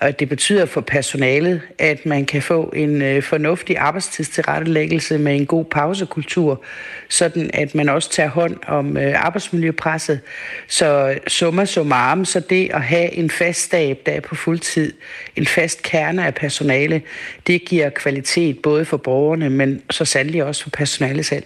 [0.00, 5.46] Og det betyder for personalet, at man kan få en øh, fornuftig arbejdstidstilrettelæggelse med en
[5.46, 6.62] god pausekultur,
[7.08, 10.20] sådan at man også tager hånd om øh, arbejdsmiljøpresset.
[10.68, 14.92] Så summa summarum, så det at have en fast stab, der er på fuld tid,
[15.36, 17.02] en fast kerne af personale,
[17.46, 21.44] det giver kvalitet både for borgerne, men så sandelig også for personalet selv.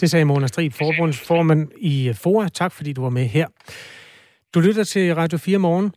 [0.00, 2.48] Det sagde Mona Strib, forbundsformand i FOA.
[2.48, 3.46] Tak fordi du var med her.
[4.54, 5.92] Du lytter til Radio 4 morgen.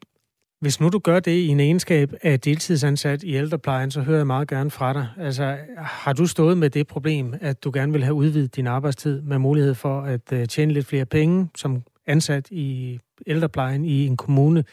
[0.62, 4.28] Hvis nu du gør det i en egenskab af deltidsansat i ældreplejen, så hører jeg
[4.28, 5.08] meget gerne fra dig.
[5.18, 9.22] Altså, har du stået med det problem, at du gerne vil have udvidet din arbejdstid
[9.22, 14.18] med mulighed for at øh, tjene lidt flere penge som ansat i ældreplejen i en
[14.18, 14.64] kommune?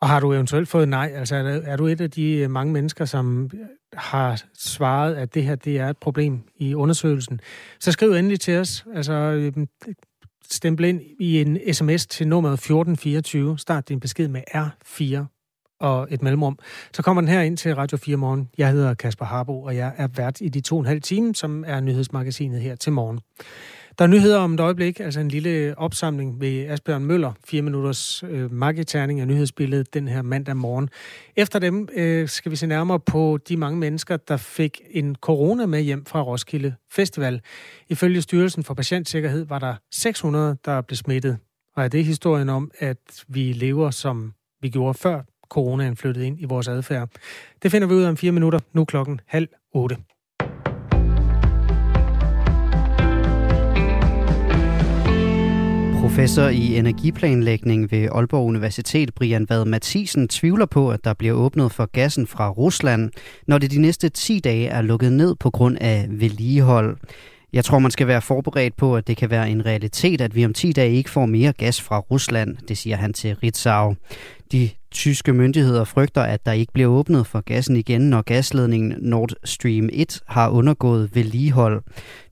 [0.00, 1.12] Og har du eventuelt fået nej?
[1.14, 3.60] Altså, er, du et af de øh, mange mennesker, som øh,
[3.92, 7.40] har svaret, at det her det er et problem i undersøgelsen?
[7.80, 8.86] Så skriv endelig til os.
[8.94, 9.52] Altså,
[10.50, 13.58] stemple ind i en sms til nummeret 1424.
[13.58, 15.24] Start din besked med R4
[15.80, 16.58] og et mellemrum.
[16.92, 18.48] Så kommer den her ind til Radio 4 morgen.
[18.58, 21.34] Jeg hedder Kasper Harbo, og jeg er vært i de to og en halv time,
[21.34, 23.20] som er nyhedsmagasinet her til morgen.
[23.98, 28.22] Der er nyheder om et øjeblik, altså en lille opsamling ved Asbjørn Møller, fire minutters
[28.22, 30.88] øh, marketerning af nyhedsbilledet den her mandag morgen.
[31.36, 35.66] Efter dem øh, skal vi se nærmere på de mange mennesker, der fik en corona
[35.66, 37.40] med hjem fra Roskilde Festival.
[37.88, 41.38] Ifølge Styrelsen for Patientsikkerhed var der 600, der blev smittet.
[41.76, 46.40] Og er det historien om, at vi lever som vi gjorde før coronaen flyttede ind
[46.40, 47.08] i vores adfærd.
[47.62, 49.96] Det finder vi ud af om fire minutter, nu klokken halv otte.
[56.10, 61.72] Professor i energiplanlægning ved Aalborg Universitet, Brian Vad Mathisen, tvivler på, at der bliver åbnet
[61.72, 63.10] for gassen fra Rusland,
[63.46, 66.96] når det de næste 10 dage er lukket ned på grund af vedligehold.
[67.52, 70.44] Jeg tror, man skal være forberedt på, at det kan være en realitet, at vi
[70.44, 73.94] om 10 dage ikke får mere gas fra Rusland, det siger han til Ritzau.
[74.52, 79.30] De tyske myndigheder frygter, at der ikke bliver åbnet for gassen igen, når gasledningen Nord
[79.44, 81.82] Stream 1 har undergået vedligehold.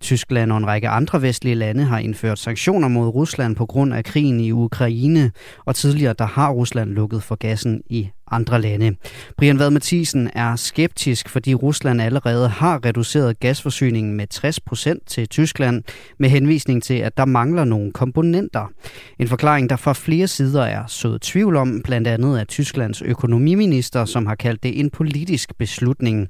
[0.00, 4.04] Tyskland og en række andre vestlige lande har indført sanktioner mod Rusland på grund af
[4.04, 5.30] krigen i Ukraine,
[5.64, 8.96] og tidligere der har Rusland lukket for gassen i andre lande.
[9.36, 15.82] Brian Vad Mathisen er skeptisk, fordi Rusland allerede har reduceret gasforsyningen med 60% til Tyskland,
[16.18, 18.72] med henvisning til, at der mangler nogle komponenter.
[19.18, 24.04] En forklaring, der fra flere sider er sået tvivl om, blandt andet af Tysklands økonomiminister,
[24.04, 26.28] som har kaldt det en politisk beslutning.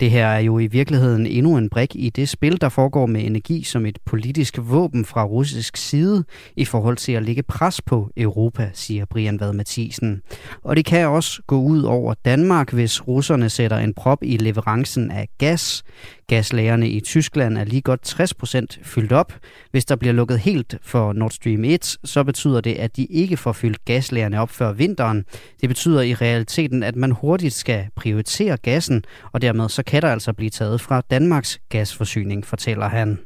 [0.00, 3.24] Det her er jo i virkeligheden endnu en brik i det spil, der foregår med
[3.24, 6.24] energi som et politisk våben fra russisk side
[6.56, 10.22] i forhold til at lægge pres på Europa, siger Brian Vad Mathisen.
[10.62, 15.10] Og det kan også gå ud over Danmark, hvis russerne sætter en prop i leverancen
[15.10, 15.82] af gas.
[16.28, 19.32] Gaslagerne i Tyskland er lige godt 60 procent fyldt op.
[19.70, 23.36] Hvis der bliver lukket helt for Nord Stream 1, så betyder det, at de ikke
[23.36, 25.24] får fyldt gaslagerne op før vinteren.
[25.60, 30.08] Det betyder i realiteten, at man hurtigt skal prioritere gassen, og dermed så kan der
[30.08, 33.18] altså blive taget fra Danmarks gasforsyning, fortæller han.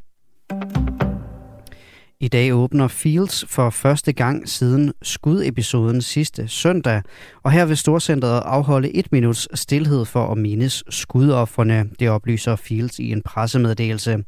[2.22, 7.02] I dag åbner Fields for første gang siden skudepisoden sidste søndag,
[7.42, 12.98] og her vil Storcentret afholde et minuts stillhed for at mindes skudofferne, det oplyser Fields
[12.98, 14.24] i en pressemeddelelse.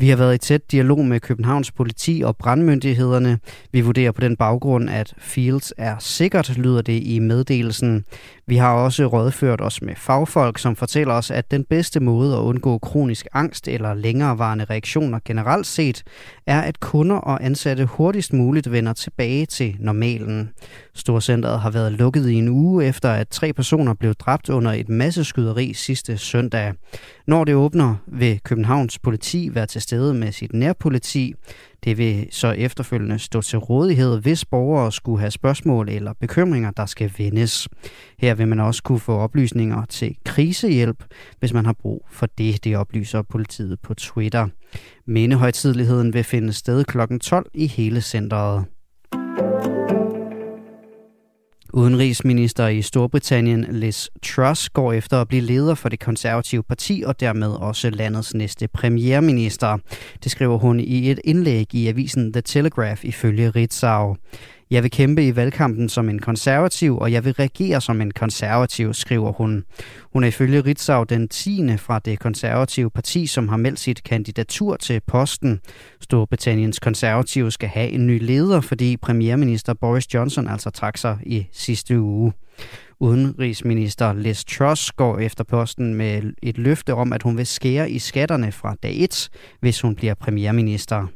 [0.00, 3.38] Vi har været i tæt dialog med Københavns politi og brandmyndighederne.
[3.72, 8.04] Vi vurderer på den baggrund, at Fields er sikkert, lyder det i meddelelsen.
[8.46, 12.40] Vi har også rådført os med fagfolk, som fortæller os, at den bedste måde at
[12.40, 16.02] undgå kronisk angst eller længerevarende reaktioner generelt set,
[16.46, 20.50] er at kunder og ansatte hurtigst muligt vender tilbage til normalen.
[20.94, 24.88] Storcentret har været lukket i en uge efter, at tre personer blev dræbt under et
[24.88, 26.72] masseskyderi sidste søndag.
[27.28, 31.34] Når det åbner, vil Københavns politi være til stede med sit nærpoliti.
[31.84, 36.86] Det vil så efterfølgende stå til rådighed, hvis borgere skulle have spørgsmål eller bekymringer, der
[36.86, 37.68] skal vendes.
[38.18, 41.04] Her vil man også kunne få oplysninger til krisehjælp,
[41.38, 44.48] hvis man har brug for det, det oplyser politiet på Twitter.
[45.06, 46.98] Mindehøjtidligheden vil finde sted kl.
[47.20, 48.64] 12 i hele centret.
[51.72, 57.20] Udenrigsminister i Storbritannien Liz Truss går efter at blive leder for det konservative parti og
[57.20, 59.78] dermed også landets næste premierminister.
[60.24, 64.16] Det skriver hun i et indlæg i avisen The Telegraph ifølge Ritzau.
[64.70, 68.94] Jeg vil kæmpe i valgkampen som en konservativ, og jeg vil regere som en konservativ,
[68.94, 69.64] skriver hun.
[70.12, 71.76] Hun er ifølge Ritzau den 10.
[71.76, 75.60] fra det konservative parti, som har meldt sit kandidatur til posten.
[76.00, 81.46] Storbritanniens konservative skal have en ny leder, fordi premierminister Boris Johnson altså trak sig i
[81.52, 82.32] sidste uge.
[83.00, 87.98] Udenrigsminister Liz Truss går efter posten med et løfte om, at hun vil skære i
[87.98, 89.28] skatterne fra dag 1,
[89.60, 91.06] hvis hun bliver premierminister.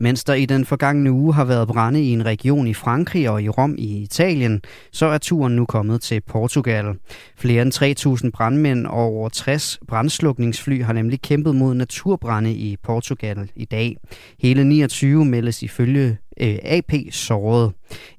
[0.00, 3.42] Mens der i den forgangne uge har været brænde i en region i Frankrig og
[3.42, 4.60] i Rom i Italien,
[4.92, 6.84] så er turen nu kommet til Portugal.
[7.38, 13.50] Flere end 3.000 brandmænd og over 60 brandslukningsfly har nemlig kæmpet mod naturbrænde i Portugal
[13.56, 13.96] i dag.
[14.40, 17.72] Hele 29 meldes ifølge øh, AP såret.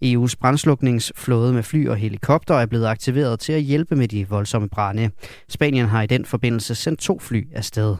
[0.05, 4.69] EU's brandslukningsflåde med fly og helikopter er blevet aktiveret til at hjælpe med de voldsomme
[4.69, 5.09] brænde.
[5.49, 7.95] Spanien har i den forbindelse sendt to fly afsted.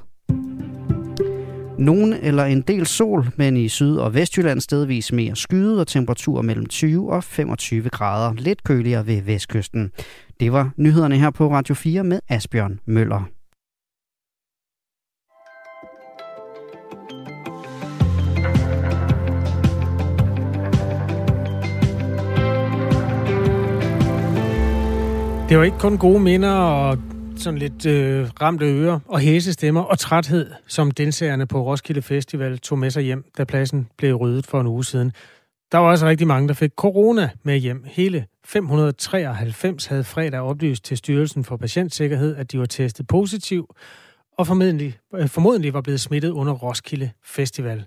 [1.80, 6.42] Nogen eller en del sol, men i Syd- og Vestjylland stedvis mere skyde og temperaturer
[6.42, 8.34] mellem 20 og 25 grader.
[8.34, 9.92] Lidt køligere ved vestkysten.
[10.40, 13.24] Det var nyhederne her på Radio 4 med Asbjørn Møller.
[25.50, 26.98] Det var ikke kun gode minder og
[27.42, 32.60] sådan lidt øh, ramte ører og hæse stemmer og træthed, som deltagerne på Roskilde Festival
[32.60, 35.12] tog med sig hjem, da pladsen blev ryddet for en uge siden.
[35.72, 37.84] Der var også rigtig mange, der fik corona med hjem.
[37.86, 43.76] Hele 593 havde fredag oplyst til Styrelsen for Patientsikkerhed, at de var testet positiv
[44.38, 47.86] og formodentlig, øh, formodentlig var blevet smittet under Roskilde Festival.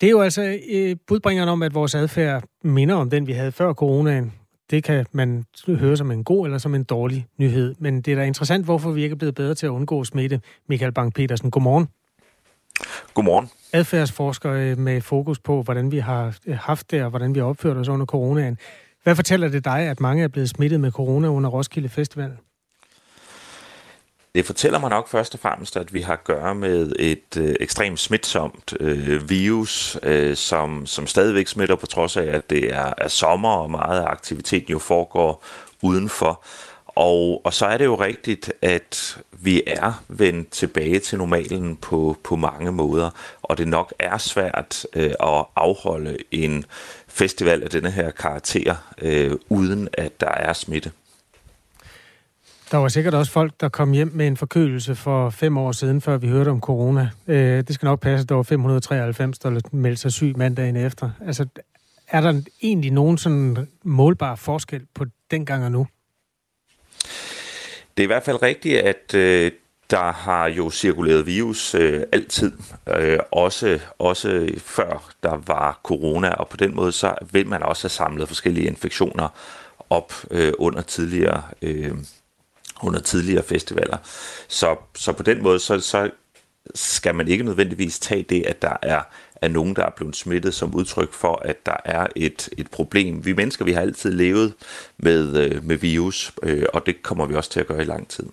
[0.00, 3.52] Det er jo altså øh, budbringeren om, at vores adfærd minder om den, vi havde
[3.52, 4.32] før coronaen.
[4.70, 7.74] Det kan man høre som en god eller som en dårlig nyhed.
[7.78, 10.40] Men det er da interessant, hvorfor vi ikke er blevet bedre til at undgå smitte.
[10.68, 11.88] Michael Bang-Petersen, godmorgen.
[13.14, 13.48] Godmorgen.
[13.72, 17.88] Adfærdsforsker med fokus på, hvordan vi har haft det, og hvordan vi har opført os
[17.88, 18.58] under coronaen.
[19.02, 22.32] Hvad fortæller det dig, at mange er blevet smittet med corona under Roskilde Festival?
[24.34, 27.56] Det fortæller mig nok først og fremmest, at vi har at gøre med et øh,
[27.60, 32.92] ekstremt smitsomt øh, virus, øh, som, som stadigvæk smitter på trods af, at det er,
[32.98, 35.44] er sommer og meget af aktiviteten jo foregår
[35.82, 36.44] udenfor.
[36.86, 42.16] Og, og så er det jo rigtigt, at vi er vendt tilbage til normalen på,
[42.24, 43.10] på mange måder,
[43.42, 46.64] og det nok er svært øh, at afholde en
[47.08, 50.92] festival af denne her karakter, øh, uden at der er smitte.
[52.74, 56.00] Der var sikkert også folk, der kom hjem med en forkølelse for fem år siden,
[56.00, 57.10] før vi hørte om corona.
[57.26, 61.10] Øh, det skal nok passe, at der var 593, der meldte sig syg mandagen efter.
[61.26, 61.46] Altså,
[62.08, 65.86] er der egentlig nogen sådan målbar forskel på dengang og nu?
[67.96, 69.52] Det er i hvert fald rigtigt, at øh,
[69.90, 72.52] der har jo cirkuleret virus øh, altid,
[72.88, 77.84] øh, også, også før der var corona, og på den måde så vil man også
[77.84, 79.28] have samlet forskellige infektioner
[79.90, 81.92] op øh, under tidligere øh,
[82.82, 83.96] under tidligere festivaler.
[84.48, 86.10] Så, så på den måde så, så
[86.74, 89.02] skal man ikke nødvendigvis tage det, at der er,
[89.42, 93.24] er nogen, der er blevet smittet som udtryk for, at der er et, et problem.
[93.24, 94.54] Vi mennesker, vi har altid levet
[94.98, 98.08] med, øh, med virus, øh, og det kommer vi også til at gøre i lang
[98.08, 98.26] tid.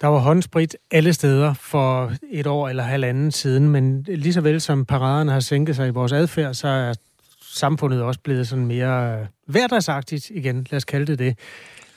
[0.00, 4.60] Der var håndsprit alle steder for et år eller halvanden siden, men lige så vel
[4.60, 6.94] som paraderne har sænket sig i vores adfærd, så er
[7.40, 11.38] samfundet også blevet sådan mere øh, hverdagsagtigt igen, lad os kalde det det.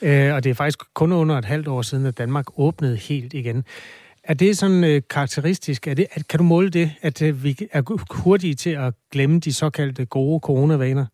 [0.02, 3.34] Øh, og det er faktisk kun under et halvt år siden, at Danmark åbnede helt
[3.34, 3.64] igen.
[4.24, 5.88] Er det sådan øh, karakteristisk?
[5.88, 9.40] Er det, at, kan du måle det, at øh, vi er hurtige til at glemme
[9.40, 11.06] de såkaldte gode coronavaner?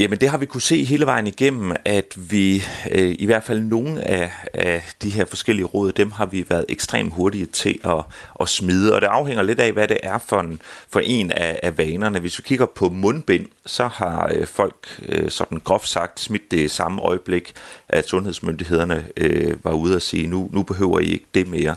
[0.00, 3.60] Jamen det har vi kunne se hele vejen igennem, at vi øh, i hvert fald
[3.60, 8.04] nogle af, af de her forskellige råd, dem har vi været ekstremt hurtige til at,
[8.40, 11.60] at smide, og det afhænger lidt af, hvad det er for en, for en af,
[11.62, 12.20] af vanerne.
[12.20, 16.70] Hvis vi kigger på mundbind, så har øh, folk øh, sådan groft sagt smidt det
[16.70, 17.52] samme øjeblik,
[17.88, 21.74] at sundhedsmyndighederne øh, var ude og sige, nu, nu behøver I ikke det mere.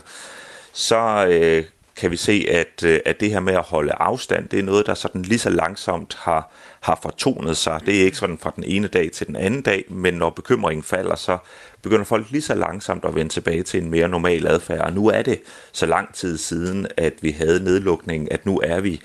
[0.72, 1.64] Så øh,
[1.96, 4.86] kan vi se, at, øh, at det her med at holde afstand, det er noget,
[4.86, 6.50] der sådan lige så langsomt har,
[6.84, 7.80] har fortonet sig.
[7.86, 10.82] Det er ikke sådan fra den ene dag til den anden dag, men når bekymringen
[10.82, 11.38] falder, så
[11.82, 14.80] begynder folk lige så langsomt at vende tilbage til en mere normal adfærd.
[14.80, 15.40] Og nu er det
[15.72, 19.00] så lang tid siden, at vi havde nedlukningen, at nu er vi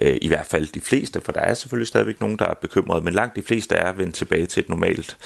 [0.00, 3.04] øh, i hvert fald de fleste, for der er selvfølgelig stadigvæk nogen, der er bekymrede,
[3.04, 5.16] men langt de fleste er vendt tilbage til et normalt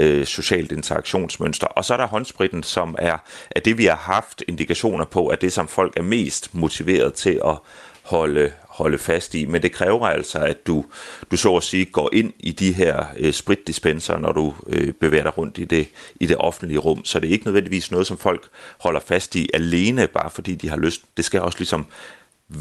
[0.00, 1.66] øh, socialt interaktionsmønster.
[1.66, 3.16] Og så er der håndspritten, som er,
[3.50, 7.40] er det, vi har haft indikationer på, at det, som folk er mest motiveret til
[7.44, 7.58] at
[8.02, 9.46] holde, holde fast i.
[9.46, 10.84] Men det kræver altså, at du,
[11.30, 15.22] du så at sige går ind i de her øh, spritdispenser, når du øh, bevæger
[15.22, 15.88] dig rundt i det,
[16.20, 17.04] i det offentlige rum.
[17.04, 18.48] Så det er ikke nødvendigvis noget, som folk
[18.80, 21.02] holder fast i alene, bare fordi de har lyst.
[21.16, 21.86] Det skal også ligesom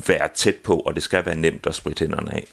[0.08, 2.48] være tæt på, og det skal være nemt at spritte hænderne af.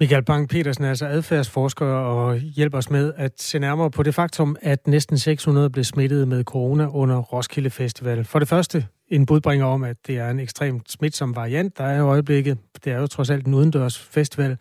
[0.00, 4.56] Michael Bang-Petersen er altså adfærdsforsker og hjælper os med at se nærmere på det faktum,
[4.62, 8.24] at næsten 600 blev smittet med corona under Roskilde Festival.
[8.24, 11.96] For det første en budbringer om, at det er en ekstremt smitsom variant, der er
[11.96, 12.58] i øjeblikket.
[12.84, 14.56] Det er jo trods alt en udendørs festival.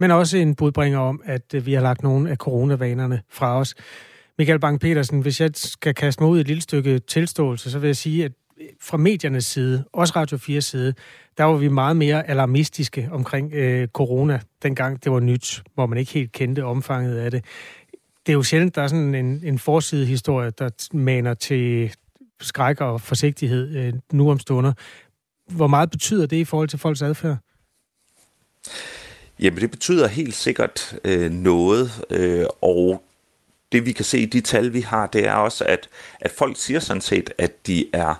[0.00, 3.74] Men også en budbringer om, at øh, vi har lagt nogle af coronavanerne fra os.
[4.38, 7.88] Michael Bang-Petersen, hvis jeg skal kaste mig ud i et lille stykke tilståelse, så vil
[7.88, 8.32] jeg sige, at
[8.80, 10.94] fra mediernes side, også Radio 4 side,
[11.38, 15.98] der var vi meget mere alarmistiske omkring øh, corona, dengang det var nyt, hvor man
[15.98, 17.44] ikke helt kendte omfanget af det.
[18.26, 21.94] Det er jo sjældent, der er sådan en, en forsidehistorie, der maner til
[22.40, 24.72] skræk og forsigtighed øh, nu om stunder.
[25.50, 27.36] Hvor meget betyder det i forhold til folks adfærd?
[29.40, 33.02] Jamen, det betyder helt sikkert øh, noget, øh, og
[33.72, 35.88] det vi kan se i de tal, vi har, det er også, at,
[36.20, 38.14] at folk siger sådan set, at de er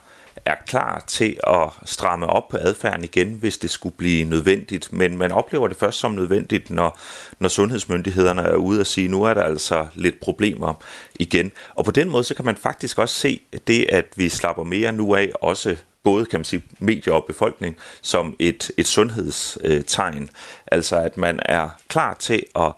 [0.48, 4.92] er klar til at stramme op på adfærden igen, hvis det skulle blive nødvendigt.
[4.92, 6.98] Men man oplever det først som nødvendigt, når,
[7.40, 10.74] når sundhedsmyndighederne er ude og sige, nu er der altså lidt problemer
[11.18, 11.52] igen.
[11.74, 14.92] Og på den måde, så kan man faktisk også se det, at vi slapper mere
[14.92, 20.30] nu af, også både kan man sige medier og befolkning som et, et sundhedstegn.
[20.66, 22.72] Altså at man er klar til at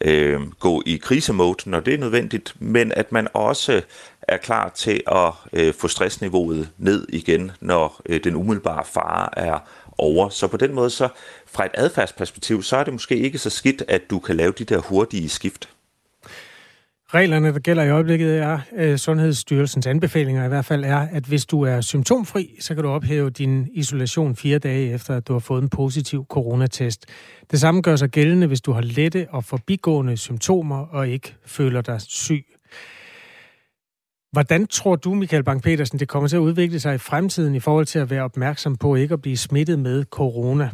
[0.00, 3.82] øh, gå i krisemode, når det er nødvendigt, men at man også
[4.30, 9.58] er klar til at øh, få stressniveauet ned igen, når øh, den umiddelbare fare er
[9.98, 10.28] over.
[10.28, 11.08] Så på den måde, så
[11.46, 14.64] fra et adfærdsperspektiv, så er det måske ikke så skidt, at du kan lave de
[14.64, 15.68] der hurtige skift.
[17.14, 21.46] Reglerne, der gælder i øjeblikket, er øh, Sundhedsstyrelsens anbefalinger i hvert fald er, at hvis
[21.46, 25.40] du er symptomfri, så kan du ophæve din isolation fire dage efter, at du har
[25.40, 27.06] fået en positiv coronatest.
[27.50, 31.80] Det samme gør sig gældende, hvis du har lette og forbigående symptomer og ikke føler
[31.80, 32.46] dig syg.
[34.32, 37.86] Hvordan tror du, Michael Bang-Petersen, det kommer til at udvikle sig i fremtiden i forhold
[37.86, 40.70] til at være opmærksom på ikke at blive smittet med corona?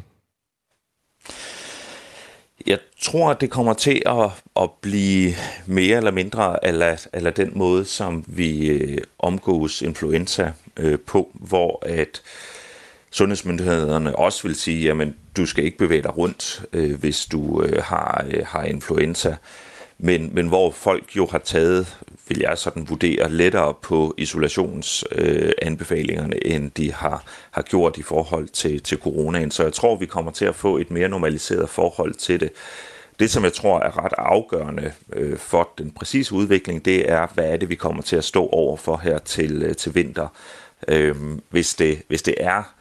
[2.67, 5.33] Jeg tror, at det kommer til at, at blive
[5.67, 11.87] mere eller mindre eller, eller den måde, som vi øh, omgås influenza øh, på, hvor
[11.87, 12.23] at
[13.11, 17.83] sundhedsmyndighederne også vil sige, jamen du skal ikke bevæge dig rundt, øh, hvis du øh,
[17.83, 19.37] har, øh, har influenza.
[19.99, 21.99] Men, men hvor folk jo har taget,
[22.29, 28.49] vil jeg sådan vurdere, lettere på isolationsanbefalingerne, øh, end de har, har gjort i forhold
[28.49, 29.51] til, til coronaen.
[29.51, 32.51] Så jeg tror, vi kommer til at få et mere normaliseret forhold til det.
[33.19, 37.53] Det, som jeg tror er ret afgørende øh, for den præcise udvikling, det er, hvad
[37.53, 40.29] er det, vi kommer til at stå over for her til, øh, til vinter.
[40.89, 41.17] Øh,
[41.51, 42.76] hvis, det, hvis det er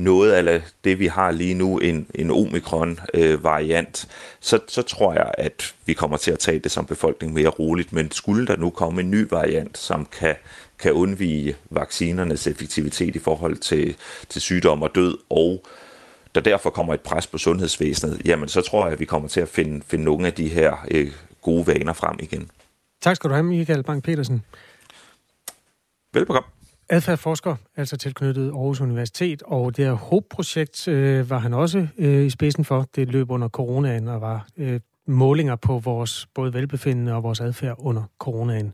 [0.00, 5.34] noget af det, vi har lige nu, en, en omikron-variant, øh, så, så tror jeg,
[5.38, 7.92] at vi kommer til at tage det som befolkning mere roligt.
[7.92, 10.34] Men skulle der nu komme en ny variant, som kan,
[10.78, 13.96] kan undvige vaccinernes effektivitet i forhold til,
[14.28, 15.64] til sygdom og død, og
[16.34, 19.40] der derfor kommer et pres på sundhedsvæsenet, jamen så tror jeg, at vi kommer til
[19.40, 22.50] at finde, finde nogle af de her øh, gode vaner frem igen.
[23.00, 24.40] Tak skal du have, Michael Bang-Petersen.
[26.12, 26.59] Velbekomme
[26.90, 32.30] adfærdsforsker, altså tilknyttet Aarhus Universitet, og det her HOPE-projekt øh, var han også øh, i
[32.30, 32.86] spidsen for.
[32.96, 37.76] Det løb under coronaen og var øh, målinger på vores både velbefindende og vores adfærd
[37.78, 38.72] under coronaen.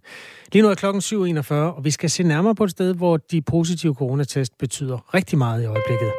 [0.53, 3.43] Lige nu er klokken 7.41, og vi skal se nærmere på et sted, hvor de
[3.43, 6.13] positive coronatest betyder rigtig meget i øjeblikket.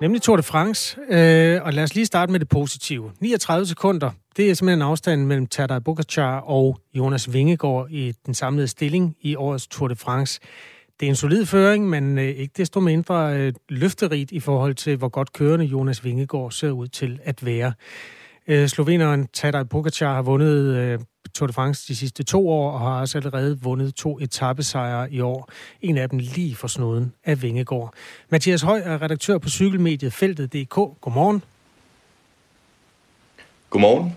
[0.00, 1.00] Nemlig Tour de France.
[1.08, 3.12] Øh, og lad os lige starte med det positive.
[3.20, 8.68] 39 sekunder, det er simpelthen afstanden mellem Tadej Pogacar og Jonas Vingegaard i den samlede
[8.68, 10.40] stilling i årets Tour de France.
[11.00, 14.96] Det er en solid føring, men øh, ikke desto mindre øh, løfterigt i forhold til,
[14.96, 17.72] hvor godt kørende Jonas Vingegaard ser ud til at være.
[18.46, 21.00] Øh, sloveneren Tadej Pogacar har vundet
[21.34, 25.20] Tour de France de sidste to år, og har også allerede vundet to etappesejre i
[25.20, 25.50] år.
[25.80, 27.94] En af dem lige for snuden af Vingegård.
[28.30, 30.74] Mathias Høj er redaktør på cykelmediet Feltet.dk.
[30.74, 31.42] Godmorgen.
[33.72, 34.12] Godmorgen.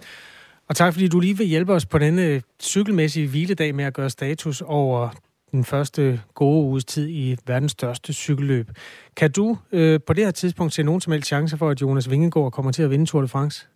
[0.67, 4.09] Og tak fordi du lige vil hjælpe os på denne cykelmæssige hviledag med at gøre
[4.09, 5.09] status over
[5.51, 8.69] den første gode uges tid i verdens største cykelløb.
[9.15, 12.09] Kan du øh, på det her tidspunkt se nogen som helst chance for, at Jonas
[12.09, 13.67] Vingegaard kommer til at vinde Tour de France?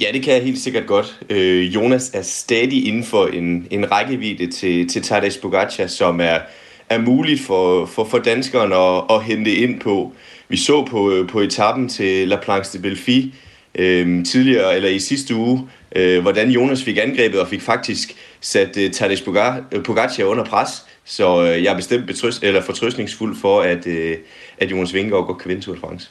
[0.00, 1.20] Ja, det kan jeg helt sikkert godt.
[1.30, 6.38] Øh, Jonas er stadig inden for en, en rækkevidde til, til Tadej Pogacar, som er,
[6.88, 10.12] er muligt for, for, for danskeren at, at hente ind på.
[10.48, 13.34] Vi så på, øh, på etappen til La Planche de Belfi
[13.74, 18.76] øh, tidligere, eller i sidste uge, øh, hvordan Jonas fik angrebet og fik faktisk sat
[18.78, 19.16] øh, Tadej
[19.84, 20.86] Pogacar øh, under pres.
[21.04, 24.16] Så øh, jeg er bestemt betrøst, eller fortrøstningsfuld for, at, øh,
[24.58, 26.10] at Jonas Vingegaard går kan vinde Tour de France.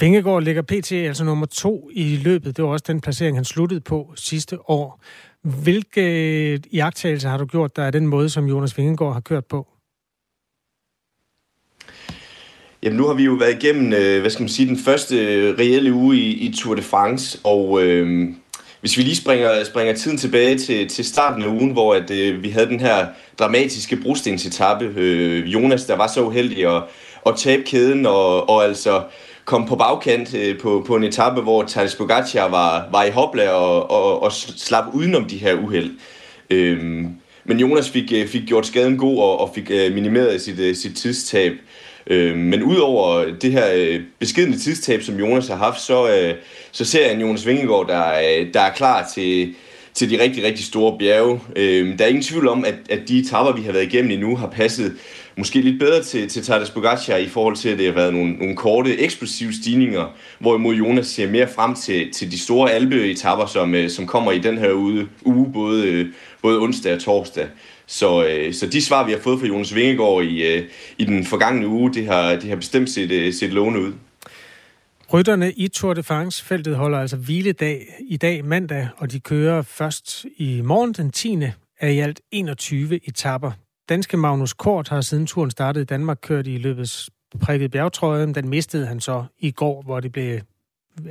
[0.00, 0.92] Vingegaard ligger pt.
[0.92, 2.56] altså nummer to i løbet.
[2.56, 5.02] Det var også den placering, han sluttede på sidste år.
[5.42, 6.02] Hvilke
[6.52, 9.66] øh, jagttagelser har du gjort, der er den måde, som Jonas Vingegaard har kørt på?
[12.86, 15.58] Jamen nu har vi jo været igennem, øh, hvad skal man sige, den første øh,
[15.58, 18.28] reelle uge i, i Tour de France, og øh,
[18.80, 22.42] hvis vi lige springer, springer tiden tilbage til, til starten af ugen, hvor at, øh,
[22.42, 23.06] vi havde den her
[23.38, 24.92] dramatiske brostensetappe.
[24.96, 26.82] Øh, Jonas, der var så uheldig at,
[27.26, 29.02] at tabe kæden, og, og altså
[29.44, 33.50] kom på bagkant øh, på, på en etape, hvor Tadej Pogacar var, var i hopla
[33.50, 35.90] og, og, og slap udenom de her uheld.
[36.50, 37.04] Øh,
[37.44, 40.76] men Jonas fik, øh, fik gjort skaden god og, og fik øh, minimeret sit, øh,
[40.76, 41.52] sit tidstab.
[41.52, 41.58] Øh,
[42.06, 46.34] Øh, men udover det her øh, tidstab, som Jonas har haft, så, øh,
[46.72, 49.54] så ser jeg en Jonas Vingegaard, der, øh, der er klar til,
[49.94, 51.40] til de rigtig, rigtig store bjerge.
[51.56, 54.36] Øh, der er ingen tvivl om, at, at de etapper, vi har været igennem endnu,
[54.36, 54.96] har passet
[55.36, 58.32] måske lidt bedre til, til Tadej Pogacar i forhold til, at det har været nogle,
[58.32, 63.74] nogle korte, eksplosive stigninger, hvorimod Jonas ser mere frem til, til de store alpeetapper, som,
[63.74, 66.06] øh, som kommer i den her uge, uge både, øh,
[66.42, 67.46] både onsdag og torsdag.
[67.86, 70.68] Så, øh, så de svar, vi har fået fra Jonas Vingegaard i, øh,
[70.98, 73.92] i den forgangne uge, det har, det har bestemt set, øh, set lovende ud.
[75.12, 80.26] Rytterne i Tour de France-feltet holder altså hviledag i dag mandag, og de kører først
[80.36, 81.38] i morgen den 10.
[81.80, 83.52] af i alt 21 etapper.
[83.88, 87.10] Danske Magnus Kort har siden turen startede i Danmark kørt i løbets
[87.40, 88.32] prikket bjergtrøje.
[88.32, 90.40] Den mistede han så i går, hvor det blev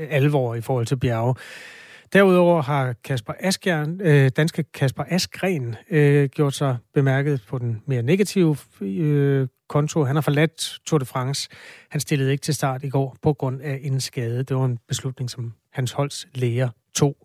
[0.10, 1.36] alvor i forhold til bjerge.
[2.14, 8.02] Derudover har Kasper Askjern, øh, danske Kasper Askren øh, gjort sig bemærket på den mere
[8.02, 10.04] negative øh, konto.
[10.04, 11.50] Han har forladt Tour de France.
[11.90, 14.44] Han stillede ikke til start i går på grund af en skade.
[14.44, 17.16] Det var en beslutning, som hans holds læger tog.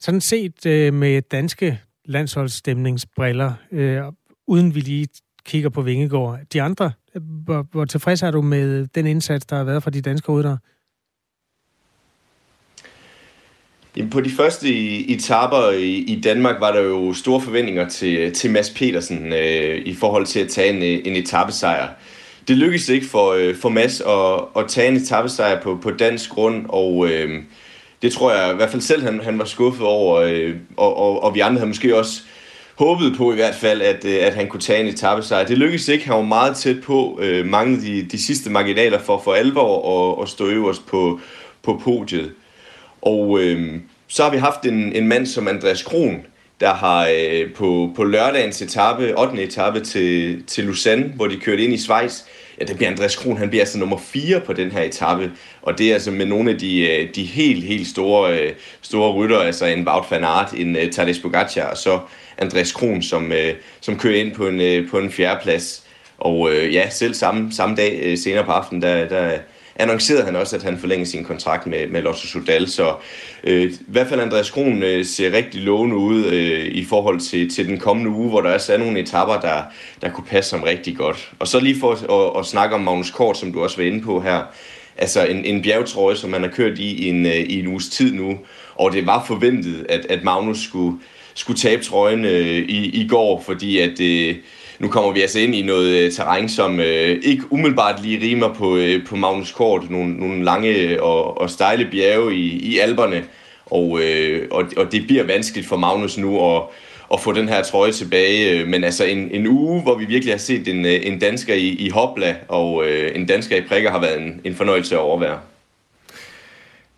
[0.00, 4.02] Sådan set øh, med danske landsholdsstemningsbriller, øh,
[4.46, 5.08] uden vi lige
[5.44, 6.38] kigger på Vingegård.
[6.52, 9.90] De andre, øh, hvor, hvor tilfreds er du med den indsats, der har været fra
[9.90, 10.58] de danske ryttere?
[13.96, 14.68] Jamen, på de første
[15.10, 19.94] etaper i, i Danmark var der jo store forventninger til, til Mads Petersen øh, i
[19.94, 21.88] forhold til at tage en, øh, en etappesejr.
[22.48, 26.30] det lykkedes ikke for, øh, for Mads at, at tage en etappesejr på, på dansk
[26.30, 27.42] grund, og øh,
[28.02, 31.22] det tror jeg i hvert fald selv, han, han var skuffet over, øh, og, og,
[31.22, 32.22] og vi andre havde måske også
[32.74, 35.46] håbet på i hvert fald, at, øh, at han kunne tage en etappesejr.
[35.46, 38.98] Det lykkedes ikke, han var meget tæt på øh, mange af de, de sidste marginaler
[38.98, 41.20] for for alvor at, at stå øverst på,
[41.62, 42.32] på podiet.
[43.06, 43.74] Og øh,
[44.08, 46.26] så har vi haft en, en mand som Andreas Kron,
[46.60, 49.42] der har øh, på, på lørdagens etape, 8.
[49.42, 52.22] etape til, til Lausanne, hvor de kørte ind i Schweiz,
[52.60, 55.32] ja, det bliver Andreas Kron, han bliver altså nummer 4 på den her etape,
[55.62, 58.52] og det er altså med nogle af de, øh, de helt, helt store, øh,
[58.82, 61.98] store rytter, altså en Wout van Aert, en øh, uh, Tadej Pogacar, og så
[62.38, 65.82] Andreas Kron, som, uh, som kører ind på en, uh, på en fjerdeplads.
[66.18, 69.38] Og uh, ja, selv samme, samme dag uh, senere på aftenen, der, der
[69.78, 72.68] annoncerede han også, at han forlænger sin kontrakt med, med Lotto Sudal.
[72.68, 72.94] Så
[73.44, 77.50] øh, i hvert fald Andreas Kron øh, ser rigtig lovende ud øh, i forhold til,
[77.50, 79.62] til den kommende uge, hvor der også er nogle etapper, der,
[80.00, 81.30] der kunne passe som rigtig godt.
[81.38, 83.84] Og så lige for at, at, at snakke om Magnus Kort, som du også var
[83.84, 84.42] inde på her.
[84.98, 87.88] Altså en, en bjergtrøje, som man har kørt i i en, øh, i en uges
[87.88, 88.38] tid nu.
[88.74, 90.98] Og det var forventet, at, at Magnus skulle,
[91.34, 94.00] skulle tabe trøjen øh, i, i går, fordi at...
[94.00, 94.34] Øh,
[94.78, 98.54] nu kommer vi altså ind i noget øh, terræn, som øh, ikke umiddelbart lige rimer
[98.54, 99.90] på, øh, på Magnus Kort.
[99.90, 103.24] Nogle, nogle lange øh, og, og stejle bjerge i, i alberne,
[103.66, 106.62] og, øh, og, og det bliver vanskeligt for Magnus nu at,
[107.12, 108.50] at få den her trøje tilbage.
[108.50, 111.68] Øh, men altså en, en uge, hvor vi virkelig har set en, en dansker i,
[111.68, 115.38] i hopla, og øh, en dansker i prikker har været en, en fornøjelse at overvære.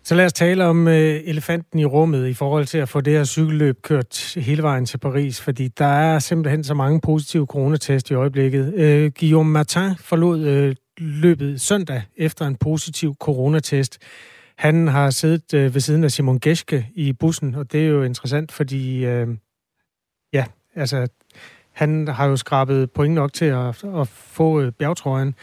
[0.09, 3.13] Så lad os tale om øh, elefanten i rummet i forhold til at få det
[3.13, 8.11] her cykelløb kørt hele vejen til Paris, fordi der er simpelthen så mange positive coronatest
[8.11, 8.73] i øjeblikket.
[8.73, 13.97] Øh, Guillaume Martin forlod øh, løbet søndag efter en positiv coronatest.
[14.55, 18.03] Han har siddet øh, ved siden af Simon Geske i bussen, og det er jo
[18.03, 19.27] interessant, fordi øh,
[20.33, 20.45] ja,
[20.75, 21.07] altså,
[21.71, 25.35] han har jo skrabet point nok til at, at få øh, bjergtrøjen.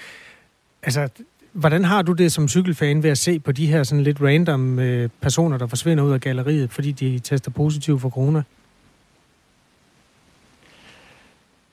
[0.83, 1.09] Altså,
[1.57, 4.79] Hvordan har du det som cykelfan ved at se på de her sådan lidt random
[4.79, 8.43] øh, personer, der forsvinder ud af galleriet, fordi de tester positiv for corona?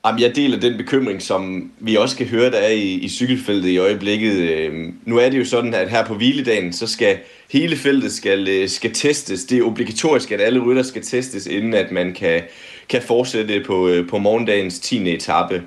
[0.06, 3.68] Jamen, jeg deler den bekymring, som vi også kan høre, der er i, i cykelfeltet
[3.68, 4.32] i øjeblikket.
[4.32, 7.18] Øh, nu er det jo sådan, at her på hviledagen, så skal
[7.50, 9.44] hele feltet skal, øh, skal testes.
[9.44, 12.42] Det er obligatorisk, at alle rytter skal testes, inden at man kan,
[12.88, 15.14] kan fortsætte på, øh, på morgendagens 10.
[15.14, 15.62] etape.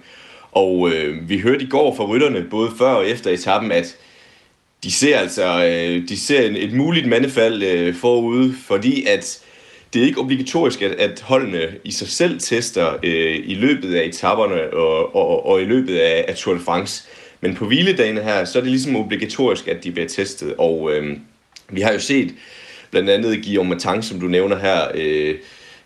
[0.51, 3.97] Og øh, vi hørte i går fra rytterne, både før og efter etappen, at
[4.83, 9.39] de ser altså øh, de ser et muligt mandefald øh, forude, fordi at
[9.93, 14.05] det er ikke obligatorisk, at, at holdene i sig selv tester øh, i løbet af
[14.05, 17.03] etaperne og, og, og i løbet af, af Tour de France.
[17.41, 20.53] Men på hviledagene her, så er det ligesom obligatorisk, at de bliver testet.
[20.57, 21.17] Og øh,
[21.69, 22.33] vi har jo set
[22.91, 25.35] blandt andet Guillaume Matang, som du nævner her, øh,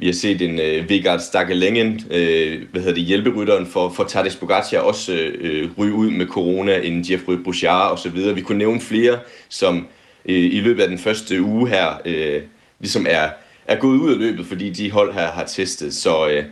[0.02, 4.32] vi har set en øh, Vigard Stakkelengen, øh, hvad hedder det, hjælperytteren for, for Tadej
[4.40, 8.36] Pogacar, også øh, ryge ud med corona, en Jeffrey Bouchard osv.
[8.36, 9.88] Vi kunne nævne flere, som
[10.26, 12.42] øh, i løbet af den første uge her, øh,
[12.80, 13.30] ligesom er,
[13.68, 15.94] er gået ud af løbet, fordi de hold her har testet.
[15.94, 16.44] Så øh,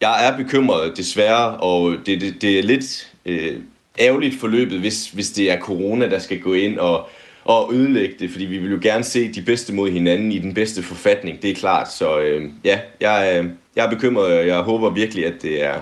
[0.00, 3.56] jeg er bekymret desværre, og det, det, det er lidt øh,
[3.98, 7.08] ærgerligt for løbet, hvis, hvis det er corona, der skal gå ind og
[7.44, 10.54] og ødelægge det, fordi vi vil jo gerne se de bedste mod hinanden i den
[10.54, 11.92] bedste forfatning, det er klart.
[11.92, 15.74] Så øh, ja, jeg, øh, jeg er bekymret, og jeg håber virkelig, at det er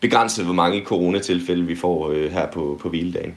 [0.00, 3.34] begrænset, hvor mange coronatilfælde vi får øh, her på, på hviledagen.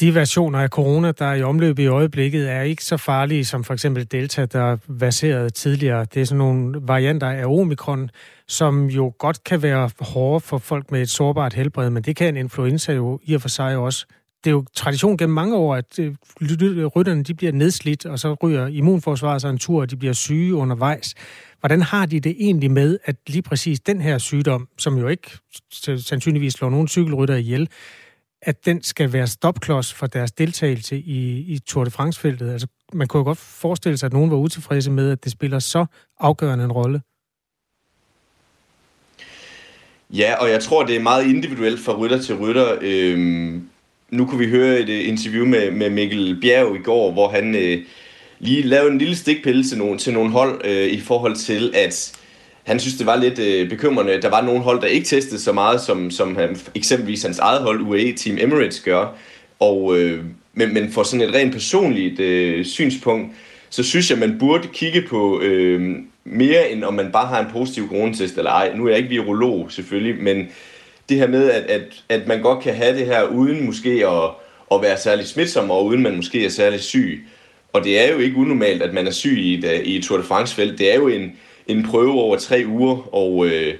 [0.00, 3.64] De versioner af corona, der er i omløb i øjeblikket, er ikke så farlige som
[3.64, 6.06] for eksempel Delta, der verserede tidligere.
[6.14, 8.10] Det er sådan nogle varianter af omikron,
[8.48, 12.28] som jo godt kan være hårde for folk med et sårbart helbred, men det kan
[12.28, 14.06] en influenza jo i og for sig også
[14.44, 16.14] det er jo tradition gennem mange år, at øh,
[16.86, 20.54] rytterne de bliver nedslidt, og så ryger immunforsvaret sig en tur, og de bliver syge
[20.54, 21.14] undervejs.
[21.60, 25.30] Hvordan har de det egentlig med, at lige præcis den her sygdom, som jo ikke
[25.98, 27.68] sandsynligvis slår nogen cykelrytter ihjel,
[28.42, 32.50] at den skal være stopklods for deres deltagelse i, i Tour de France-feltet?
[32.50, 35.58] Altså, man kunne jo godt forestille sig, at nogen var utilfredse med, at det spiller
[35.58, 35.86] så
[36.20, 37.00] afgørende en rolle.
[40.10, 42.78] Ja, og jeg tror, det er meget individuelt fra rytter til rytter.
[42.80, 43.68] Øhm,
[44.10, 47.54] nu kunne vi høre et øh, interview med, med Mikkel Bjerg i går, hvor han
[47.54, 47.78] øh,
[48.38, 52.12] lige lavede en lille stikpille til nogle, til nogle hold øh, i forhold til, at
[52.64, 54.22] han synes, det var lidt øh, bekymrende.
[54.22, 57.62] Der var nogle hold, der ikke testede så meget, som, som han, eksempelvis hans eget
[57.62, 59.16] hold, UAE Team Emirates, gør.
[59.60, 63.34] Og, øh, men, men for sådan et rent personligt øh, synspunkt,
[63.70, 67.52] så synes jeg, man burde kigge på øh, mere, end om man bare har en
[67.52, 68.76] positiv coronatest eller ej.
[68.76, 70.48] Nu er jeg ikke virolog selvfølgelig, men
[71.08, 74.30] det her med, at, at, at man godt kan have det her uden måske at,
[74.72, 77.26] at være særlig smitsom, og uden man måske er særlig syg.
[77.72, 80.04] Og det er jo ikke unormalt, at man er syg i et, øh, i et
[80.04, 80.78] Tour de France-felt.
[80.78, 81.32] Det er jo en,
[81.66, 83.74] en prøve over tre uger, og, øh,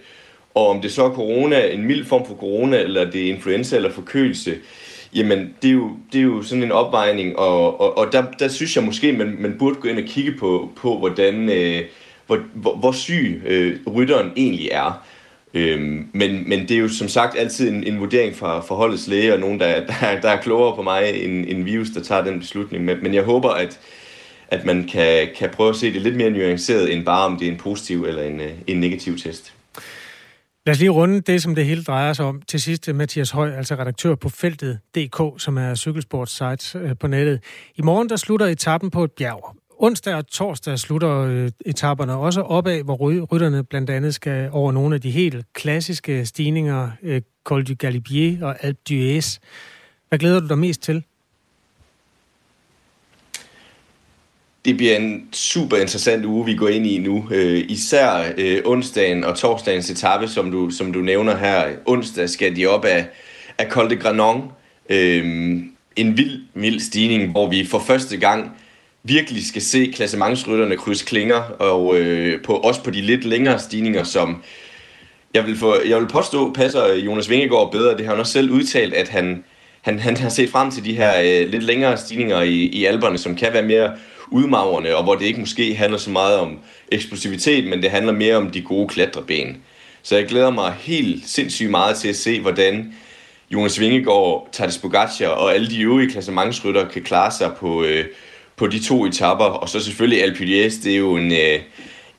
[0.57, 3.77] Og om det så er corona, en mild form for corona, eller det er influenza
[3.77, 4.55] eller forkølelse,
[5.15, 8.49] jamen det er jo, det er jo sådan en opvejning, og, og, og der, der
[8.49, 11.83] synes jeg måske, man, man burde gå ind og kigge på, på hvordan, øh,
[12.27, 15.07] hvor, hvor, hvor syg øh, rytteren egentlig er.
[15.57, 19.09] Øhm, men, men det er jo som sagt altid en, en vurdering fra, fra holdets
[19.09, 22.25] læge, og nogen, der, der, der er klogere på mig end, end virus, der tager
[22.25, 22.85] den beslutning.
[22.85, 23.81] Men, men jeg håber, at,
[24.49, 27.49] at man kan, kan prøve at se det lidt mere nuanceret, end bare om det
[27.49, 29.53] er en positiv eller en, øh, en negativ test.
[30.67, 32.43] Lad os lige runde det, som det hele drejer sig om.
[32.49, 37.41] Til sidst, Mathias Høj, altså redaktør på feltet.dk, som er cykelsports site øh, på nettet.
[37.77, 39.57] I morgen, der slutter etappen på et bjerg.
[39.79, 42.97] Onsdag og torsdag slutter øh, etaperne også opad, hvor
[43.33, 48.47] rytterne blandt andet skal over nogle af de helt klassiske stigninger, øh, Col du Galibier
[48.47, 49.39] og Alpe d'Huez.
[50.09, 51.05] Hvad glæder du dig mest til?
[54.67, 57.29] det bliver en super interessant uge, vi går ind i nu.
[57.31, 61.67] Øh, især øh, onsdagen og torsdagens etape, som du, som du nævner her.
[61.85, 63.07] Onsdag skal de op af,
[63.59, 64.53] af Col de Granon.
[64.91, 65.25] Øh,
[65.97, 68.57] en vild, vild stigning, hvor vi for første gang
[69.07, 74.05] virkelig skal se klassementsrytterne krydse klinger, og øh, på, også på de lidt længere stigninger,
[74.05, 74.43] som
[75.35, 77.97] jeg vil, få, jeg vil påstå, passer Jonas Vingegaard bedre.
[77.97, 79.45] Det har han også selv udtalt, at han,
[79.83, 83.19] han, han har set frem til de her øh, lidt længere stigninger i, i alberne,
[83.19, 83.93] som kan være mere
[84.31, 86.59] udmagrende, og hvor det ikke måske handler så meget om
[86.93, 89.57] eksplosivitet, men det handler mere om de gode klatreben.
[90.03, 92.95] Så jeg glæder mig helt sindssygt meget til at se, hvordan
[93.51, 98.05] Jonas Vingegaard, Tadej Pogacar og alle de øvrige klassementsrytter kan klare sig på, øh,
[98.57, 99.45] på de to etapper.
[99.45, 101.33] Og så selvfølgelig Alpe d'Huez, det er jo en...
[101.33, 101.61] Øh,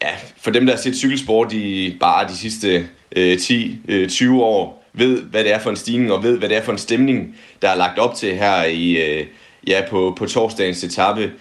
[0.01, 0.09] ja,
[0.41, 5.21] for dem, der har set cykelsport i bare de sidste øh, 10-20 øh, år, ved,
[5.21, 7.69] hvad det er for en stigning, og ved, hvad det er for en stemning, der
[7.69, 9.25] er lagt op til her i, øh,
[9.67, 11.31] ja, på, på torsdagens etape.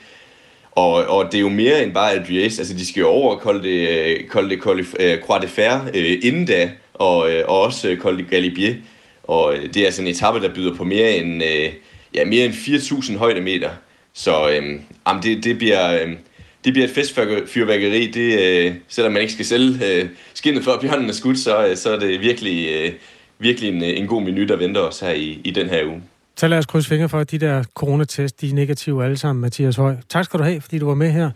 [0.71, 2.59] Og, og det er jo mere end bare Albies.
[2.59, 4.85] Altså, de skal jo over Col de, Col de, Col
[5.23, 8.75] Croix de Fer øh, inden da, og, øh, og også øh, Col de Galibier.
[9.23, 11.73] Og øh, det er altså en etape, der byder på mere end, øh,
[12.15, 13.71] ja, mere end 4.000 højdemeter.
[14.17, 16.17] Så øh, jamen, det, det, bliver, øh,
[16.65, 18.11] det bliver et festfyrværkeri.
[18.11, 21.91] Det, øh, selvom man ikke skal sælge øh, skinnet før bjørnen er skudt, så, så
[21.91, 22.93] er det virkelig, øh,
[23.39, 26.03] virkelig en, en god menu, der venter os her i, i den her uge.
[26.37, 29.41] Så lad os krydse fingre for, at de der coronatest, de er negative alle sammen,
[29.41, 29.97] Mathias Høj.
[30.09, 31.31] Tak skal du have, fordi du var med her.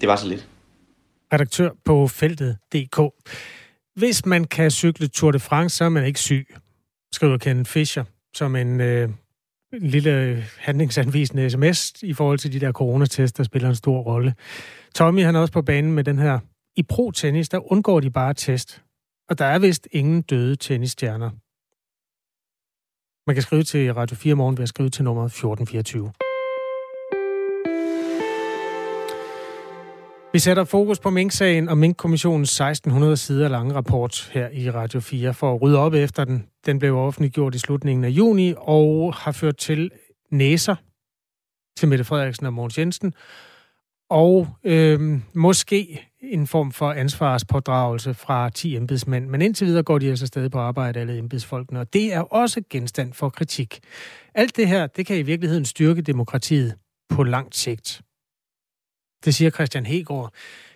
[0.00, 0.48] Det var så lidt.
[1.32, 3.00] Redaktør på feltet.dk.
[3.96, 6.46] Hvis man kan cykle Tour de France, så er man ikke syg,
[7.12, 8.04] skriver Ken Fischer,
[8.34, 9.08] som en, øh,
[9.72, 14.34] en lille handlingsanvisende sms i forhold til de der coronatest, der spiller en stor rolle.
[14.94, 16.38] Tommy han er også på banen med den her.
[16.76, 18.82] I pro-tennis, der undgår de bare test.
[19.28, 21.30] Og der er vist ingen døde tennisstjerner.
[23.26, 26.12] Man kan skrive til Radio 4 morgen ved at skrive til nummer 1424.
[30.32, 35.34] Vi sætter fokus på Mink-sagen og Mink-kommissionens 1600 sider lange rapport her i Radio 4
[35.34, 36.46] for at rydde op efter den.
[36.66, 39.90] Den blev offentliggjort i slutningen af juni og har ført til
[40.30, 40.74] næser
[41.76, 43.14] til Mette Frederiksen og Mogens Jensen,
[44.10, 49.28] og øh, måske en form for ansvarspådragelse fra 10 embedsmænd.
[49.28, 52.62] Men indtil videre går de altså stadig på arbejde, alle embedsfolkene, og det er også
[52.70, 53.80] genstand for kritik.
[54.34, 56.74] Alt det her, det kan i virkeligheden styrke demokratiet
[57.08, 58.02] på langt sigt.
[59.24, 60.32] Det siger Christian Hegård,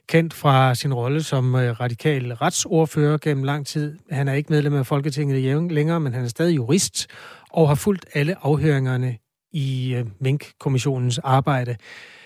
[0.08, 3.98] kendt fra sin rolle som øh, radikal retsordfører gennem lang tid.
[4.10, 7.06] Han er ikke medlem af Folketinget længere, men han er stadig jurist
[7.50, 9.16] og har fulgt alle afhøringerne
[9.52, 11.76] i øh, Mink-kommissionens arbejde.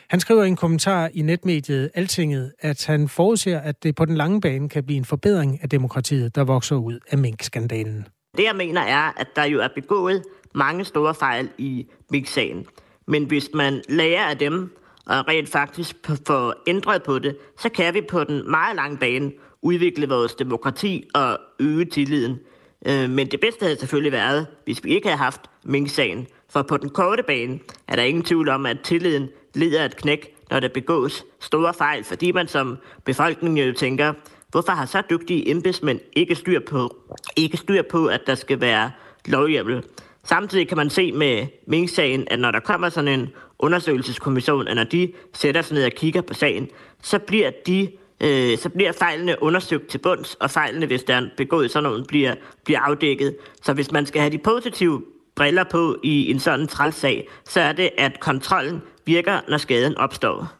[0.08, 4.16] Han skriver i en kommentar i netmediet Altinget, at han forudser, at det på den
[4.16, 8.06] lange bane kan blive en forbedring af demokratiet, der vokser ud af mink-skandalen.
[8.36, 10.22] Det jeg mener er, at der jo er begået
[10.54, 12.66] mange store fejl i mink-sagen.
[13.06, 14.72] Men hvis man lærer af dem,
[15.10, 15.96] og rent faktisk
[16.26, 19.32] får ændret på det, så kan vi på den meget lange bane
[19.62, 22.38] udvikle vores demokrati og øge tilliden.
[22.86, 26.26] Øh, men det bedste havde selvfølgelig været, hvis vi ikke havde haft mink-sagen.
[26.48, 27.58] For på den korte bane
[27.88, 32.04] er der ingen tvivl om, at tilliden lider et knæk, når der begås store fejl,
[32.04, 34.12] fordi man som befolkning jo tænker,
[34.50, 36.96] hvorfor har så dygtige embedsmænd ikke styr på,
[37.36, 38.90] ikke styr på at der skal være
[39.26, 39.84] lovhjemmel.
[40.24, 44.84] Samtidig kan man se med Mink-sagen, at når der kommer sådan en undersøgelseskommission, og når
[44.84, 46.68] de sætter sig ned og kigger på sagen,
[47.02, 47.88] så bliver de
[48.22, 52.06] øh, så bliver fejlene undersøgt til bunds, og fejlene, hvis der er begået sådan noget,
[52.06, 53.36] bliver, bliver afdækket.
[53.62, 55.02] Så hvis man skal have de positive
[55.36, 60.52] briller på i en sådan trælsag, så er det, at kontrollen virker, når skaden opstår.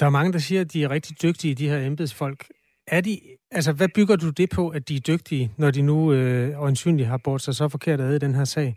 [0.00, 2.44] Der er mange, der siger, at de er rigtig dygtige, de her embedsfolk.
[2.86, 6.12] Er de, altså, hvad bygger du det på, at de er dygtige, når de nu
[6.12, 8.76] øh, øjensynligt har bort sig så forkert ad i den her sag?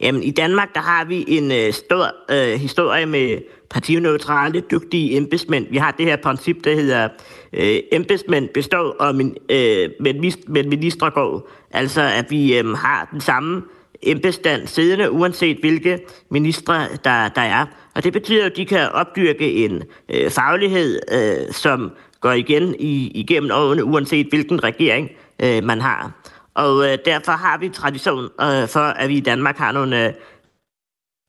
[0.00, 3.38] Jamen, i Danmark der har vi en øh, stor øh, historie med
[3.70, 5.66] partineutrale, dygtige embedsmænd.
[5.70, 7.08] Vi har det her princip, der hedder
[7.52, 11.50] øh, embedsmænd består, og min, øh, men, men ministre går.
[11.70, 13.62] Altså, at vi øh, har den samme
[14.02, 15.98] embedsstand siddende, uanset hvilke
[16.30, 17.66] ministre der, der er.
[17.94, 21.90] Og det betyder, at de kan opdyrke en øh, faglighed, øh, som
[22.20, 25.10] går igen i, igennem årene, uanset hvilken regering
[25.42, 26.12] øh, man har.
[26.64, 30.12] Og øh, derfor har vi tradition øh, for, at vi i Danmark har nogle øh,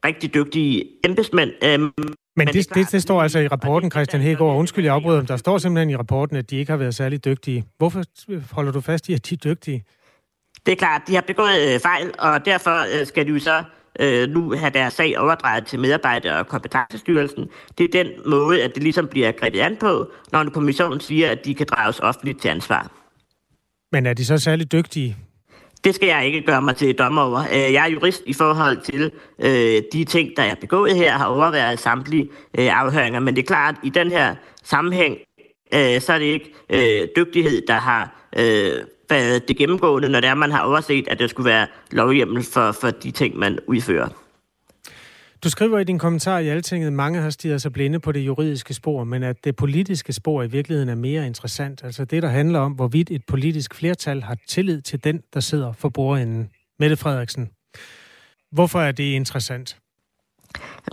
[0.05, 1.51] rigtig dygtige embedsmænd.
[1.63, 1.91] Øh, men,
[2.35, 4.57] men det, det, det, det står altså i rapporten, Christian Hegård.
[4.57, 5.21] Undskyld, jeg afbryder.
[5.21, 7.65] Der står simpelthen i rapporten, at de ikke har været særlig dygtige.
[7.77, 8.03] Hvorfor
[8.51, 9.83] holder du fast i, at de er dygtige?
[10.65, 13.63] Det er klart, de har begået øh, fejl, og derfor øh, skal de jo så
[13.99, 17.49] øh, nu have deres sag overdraget til medarbejder- og kompetencestyrelsen.
[17.77, 21.31] Det er den måde, at det ligesom bliver grebet an på, når en kommission siger,
[21.31, 23.00] at de kan drages offentligt til ansvar.
[23.91, 25.17] Men er de så særlig dygtige?
[25.83, 27.39] Det skal jeg ikke gøre mig til dommer over.
[27.39, 31.25] Øh, jeg er jurist i forhold til øh, de ting, der er begået her, har
[31.25, 32.29] overværet samtlige
[32.59, 33.19] øh, afhøringer.
[33.19, 35.17] Men det er klart, at i den her sammenhæng,
[35.73, 38.73] øh, så er det ikke øh, dygtighed, der har øh,
[39.09, 42.71] været det gennemgående, når det er, man har overset, at der skulle være lovhjemmel for,
[42.71, 44.07] for de ting, man udfører.
[45.43, 48.19] Du skriver i din kommentar i Altinget, at mange har stiget sig blinde på det
[48.19, 51.83] juridiske spor, men at det politiske spor i virkeligheden er mere interessant.
[51.83, 55.73] Altså det, der handler om, hvorvidt et politisk flertal har tillid til den, der sidder
[55.73, 56.49] for bordenden.
[56.79, 57.49] Mette Frederiksen.
[58.51, 59.77] Hvorfor er det interessant?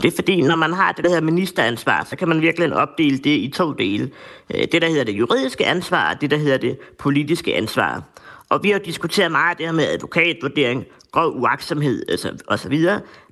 [0.02, 3.18] Det er fordi, når man har det, der hedder ministeransvar, så kan man virkelig opdele
[3.18, 4.10] det i to dele.
[4.54, 8.02] Øh, det, der hedder det juridiske ansvar, og det, der hedder det politiske ansvar.
[8.48, 12.80] Og vi har diskuteret meget det her med advokatvurdering, grov uaksomhed altså, øh, osv.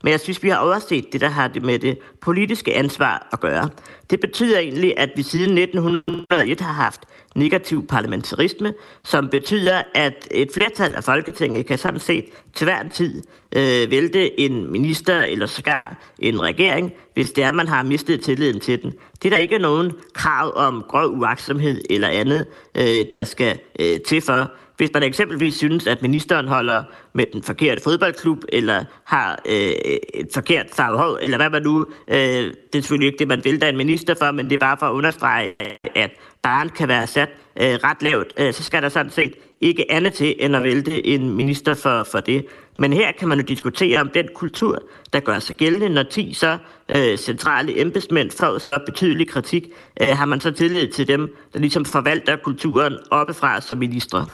[0.02, 3.40] Men jeg synes, vi har overset det, der har det med det politiske ansvar at
[3.40, 3.68] gøre.
[4.10, 7.00] Det betyder egentlig, at vi siden 1901 har haft
[7.34, 8.74] negativ parlamentarisme,
[9.04, 12.24] som betyder, at et flertal af Folketinget kan sådan set
[12.54, 13.22] til hver tid
[13.56, 18.60] øh, vælte en minister eller sågar en regering, hvis det er, man har mistet tilliden
[18.60, 18.92] til den.
[19.22, 22.84] Det er der ikke nogen krav om grov uaksomhed eller andet, øh,
[23.20, 24.50] der skal øh, til for.
[24.76, 29.72] Hvis man eksempelvis synes, at ministeren holder med den forkerte fodboldklub, eller har øh,
[30.14, 31.86] et forkert farve eller hvad man nu...
[32.08, 34.58] Øh, det er selvfølgelig ikke det, man vil, der en minister for, men det er
[34.58, 35.54] bare for at understrege,
[35.94, 36.10] at
[36.42, 37.28] barn kan være sat
[37.60, 38.32] øh, ret lavt.
[38.38, 42.06] Øh, så skal der sådan set ikke andet til, end at vælte en minister for,
[42.10, 42.46] for det.
[42.78, 46.32] Men her kan man jo diskutere om den kultur, der gør sig gældende, når 10
[46.32, 46.58] så
[46.96, 49.68] øh, centrale embedsmænd får så betydelig kritik,
[50.00, 54.26] øh, har man så tillid til dem, der ligesom forvalter kulturen oppefra som ministre.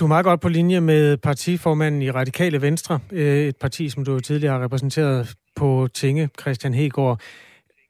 [0.00, 4.04] Du er meget godt på linje med partiformanden i Radikale Venstre, øh, et parti, som
[4.04, 7.20] du tidligere har repræsenteret på Tinge, Christian Hegård.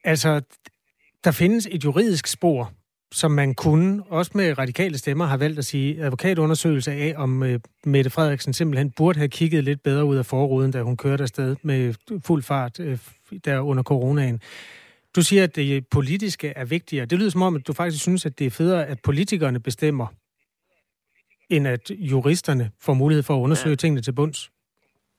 [0.05, 0.41] Altså,
[1.25, 2.73] der findes et juridisk spor,
[3.13, 7.61] som man kunne, også med radikale stemmer, har valgt at sige advokatundersøgelse af, om øh,
[7.85, 11.57] Mette Frederiksen simpelthen burde have kigget lidt bedre ud af forruden, da hun kørte afsted
[11.63, 11.95] med
[12.25, 12.99] fuld fart øh,
[13.45, 14.41] der under coronaen.
[15.17, 17.07] Du siger, at det politiske er vigtigere.
[17.07, 20.07] Det lyder som om, at du faktisk synes, at det er federe, at politikerne bestemmer,
[21.51, 23.77] end at juristerne får mulighed for at undersøge ja.
[23.77, 24.51] tingene til bunds?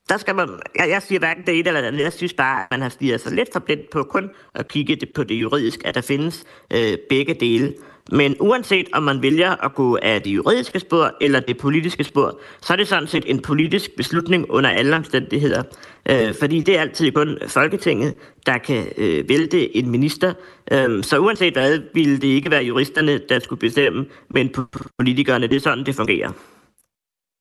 [0.09, 2.01] Der skal man, jeg, jeg siger hverken det ene eller det andet.
[2.01, 4.97] Jeg synes bare, at man har stiget sig lidt for blind på kun at kigge
[5.15, 7.73] på det juridiske, at der findes øh, begge dele.
[8.11, 12.39] Men uanset om man vælger at gå af det juridiske spor eller det politiske spor,
[12.61, 15.63] så er det sådan set en politisk beslutning under alle omstændigheder.
[16.09, 18.13] Øh, fordi det er altid kun Folketinget,
[18.45, 20.33] der kan øh, vælte en minister.
[20.71, 24.55] Øh, så uanset hvad, ville det ikke være juristerne, der skulle bestemme, men
[24.97, 25.47] politikerne.
[25.47, 26.31] Det er sådan, det fungerer.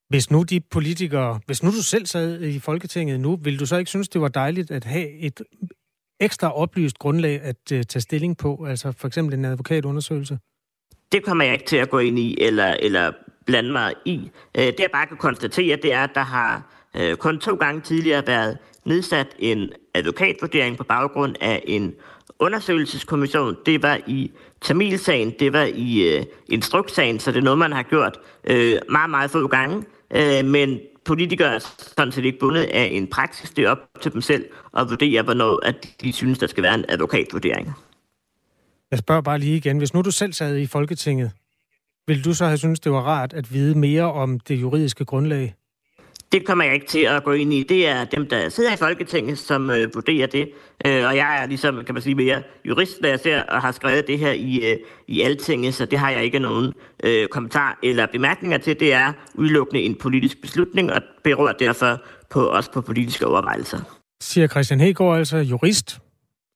[0.08, 3.76] Hvis nu de politikere, hvis nu du selv sad i Folketinget nu, ville du så
[3.76, 5.40] ikke synes, det var dejligt at have et
[6.20, 10.38] ekstra oplyst grundlag at uh, tage stilling på, altså for eksempel en advokatundersøgelse?
[11.12, 13.12] Det kommer jeg ikke til at gå ind i eller, eller
[13.46, 14.30] blande mig i.
[14.58, 16.62] Uh, det jeg bare kan konstatere, det er, at der har
[16.98, 21.94] uh, kun to gange tidligere været nedsat en advokatvurdering på baggrund af en
[22.38, 23.56] undersøgelseskommission.
[23.66, 24.30] Det var i
[24.60, 29.10] Tamilsagen, det var i øh, instrukssagen, så det er noget, man har gjort øh, meget,
[29.10, 29.84] meget få gange.
[30.14, 31.58] Øh, men politikere er
[31.96, 33.50] sådan set ikke bundet af en praksis.
[33.50, 34.44] Det er op til dem selv
[34.76, 37.74] at vurdere, hvornår at de synes, der skal være en advokatvurdering.
[38.90, 39.78] Jeg spørger bare lige igen.
[39.78, 41.30] Hvis nu du selv sad i Folketinget,
[42.06, 45.54] ville du så have synes det var rart at vide mere om det juridiske grundlag?
[46.32, 47.62] Det kommer jeg ikke til at gå ind i.
[47.62, 50.50] Det er dem, der sidder i Folketinget, som øh, vurderer det.
[50.86, 53.72] Øh, og jeg er ligesom, kan man sige, mere jurist, når jeg ser og har
[53.72, 54.76] skrevet det her i, øh,
[55.08, 56.72] i Altinget, så det har jeg ikke nogen
[57.04, 58.80] øh, kommentar eller bemærkninger til.
[58.80, 63.78] Det er udelukkende en politisk beslutning, og beror derfor på os på politiske overvejelser.
[64.20, 66.00] Siger Christian Hegård, altså jurist,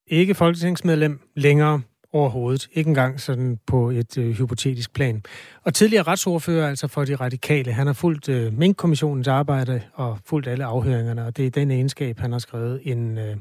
[0.06, 1.80] ikke folketingsmedlem længere,
[2.14, 2.68] overhovedet.
[2.72, 5.22] Ikke engang sådan på et øh, hypotetisk plan.
[5.62, 10.48] Og tidligere retsordfører, altså for de radikale, han har fulgt øh, Mink-kommissionens arbejde og fulgt
[10.48, 13.36] alle afhøringerne, og det er den egenskab, han har skrevet en øh,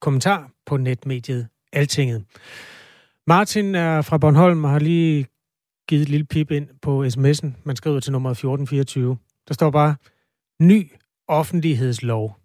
[0.00, 2.24] kommentar på netmediet Altinget.
[3.26, 5.26] Martin er fra Bornholm og har lige
[5.88, 7.62] givet et lille pip ind på sms'en.
[7.64, 9.18] Man skriver til nummer 1424.
[9.48, 9.96] Der står bare,
[10.62, 10.92] ny
[11.28, 12.36] offentlighedslov.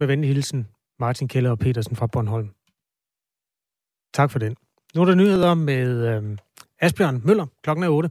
[0.00, 0.68] Med venlig hilsen,
[1.00, 2.50] Martin Keller og Petersen fra Bornholm.
[4.14, 4.56] Tak for den.
[4.94, 6.38] Nu er der nyheder med øh,
[6.80, 7.46] Asbjørn Møller.
[7.62, 8.10] Klokken er 8.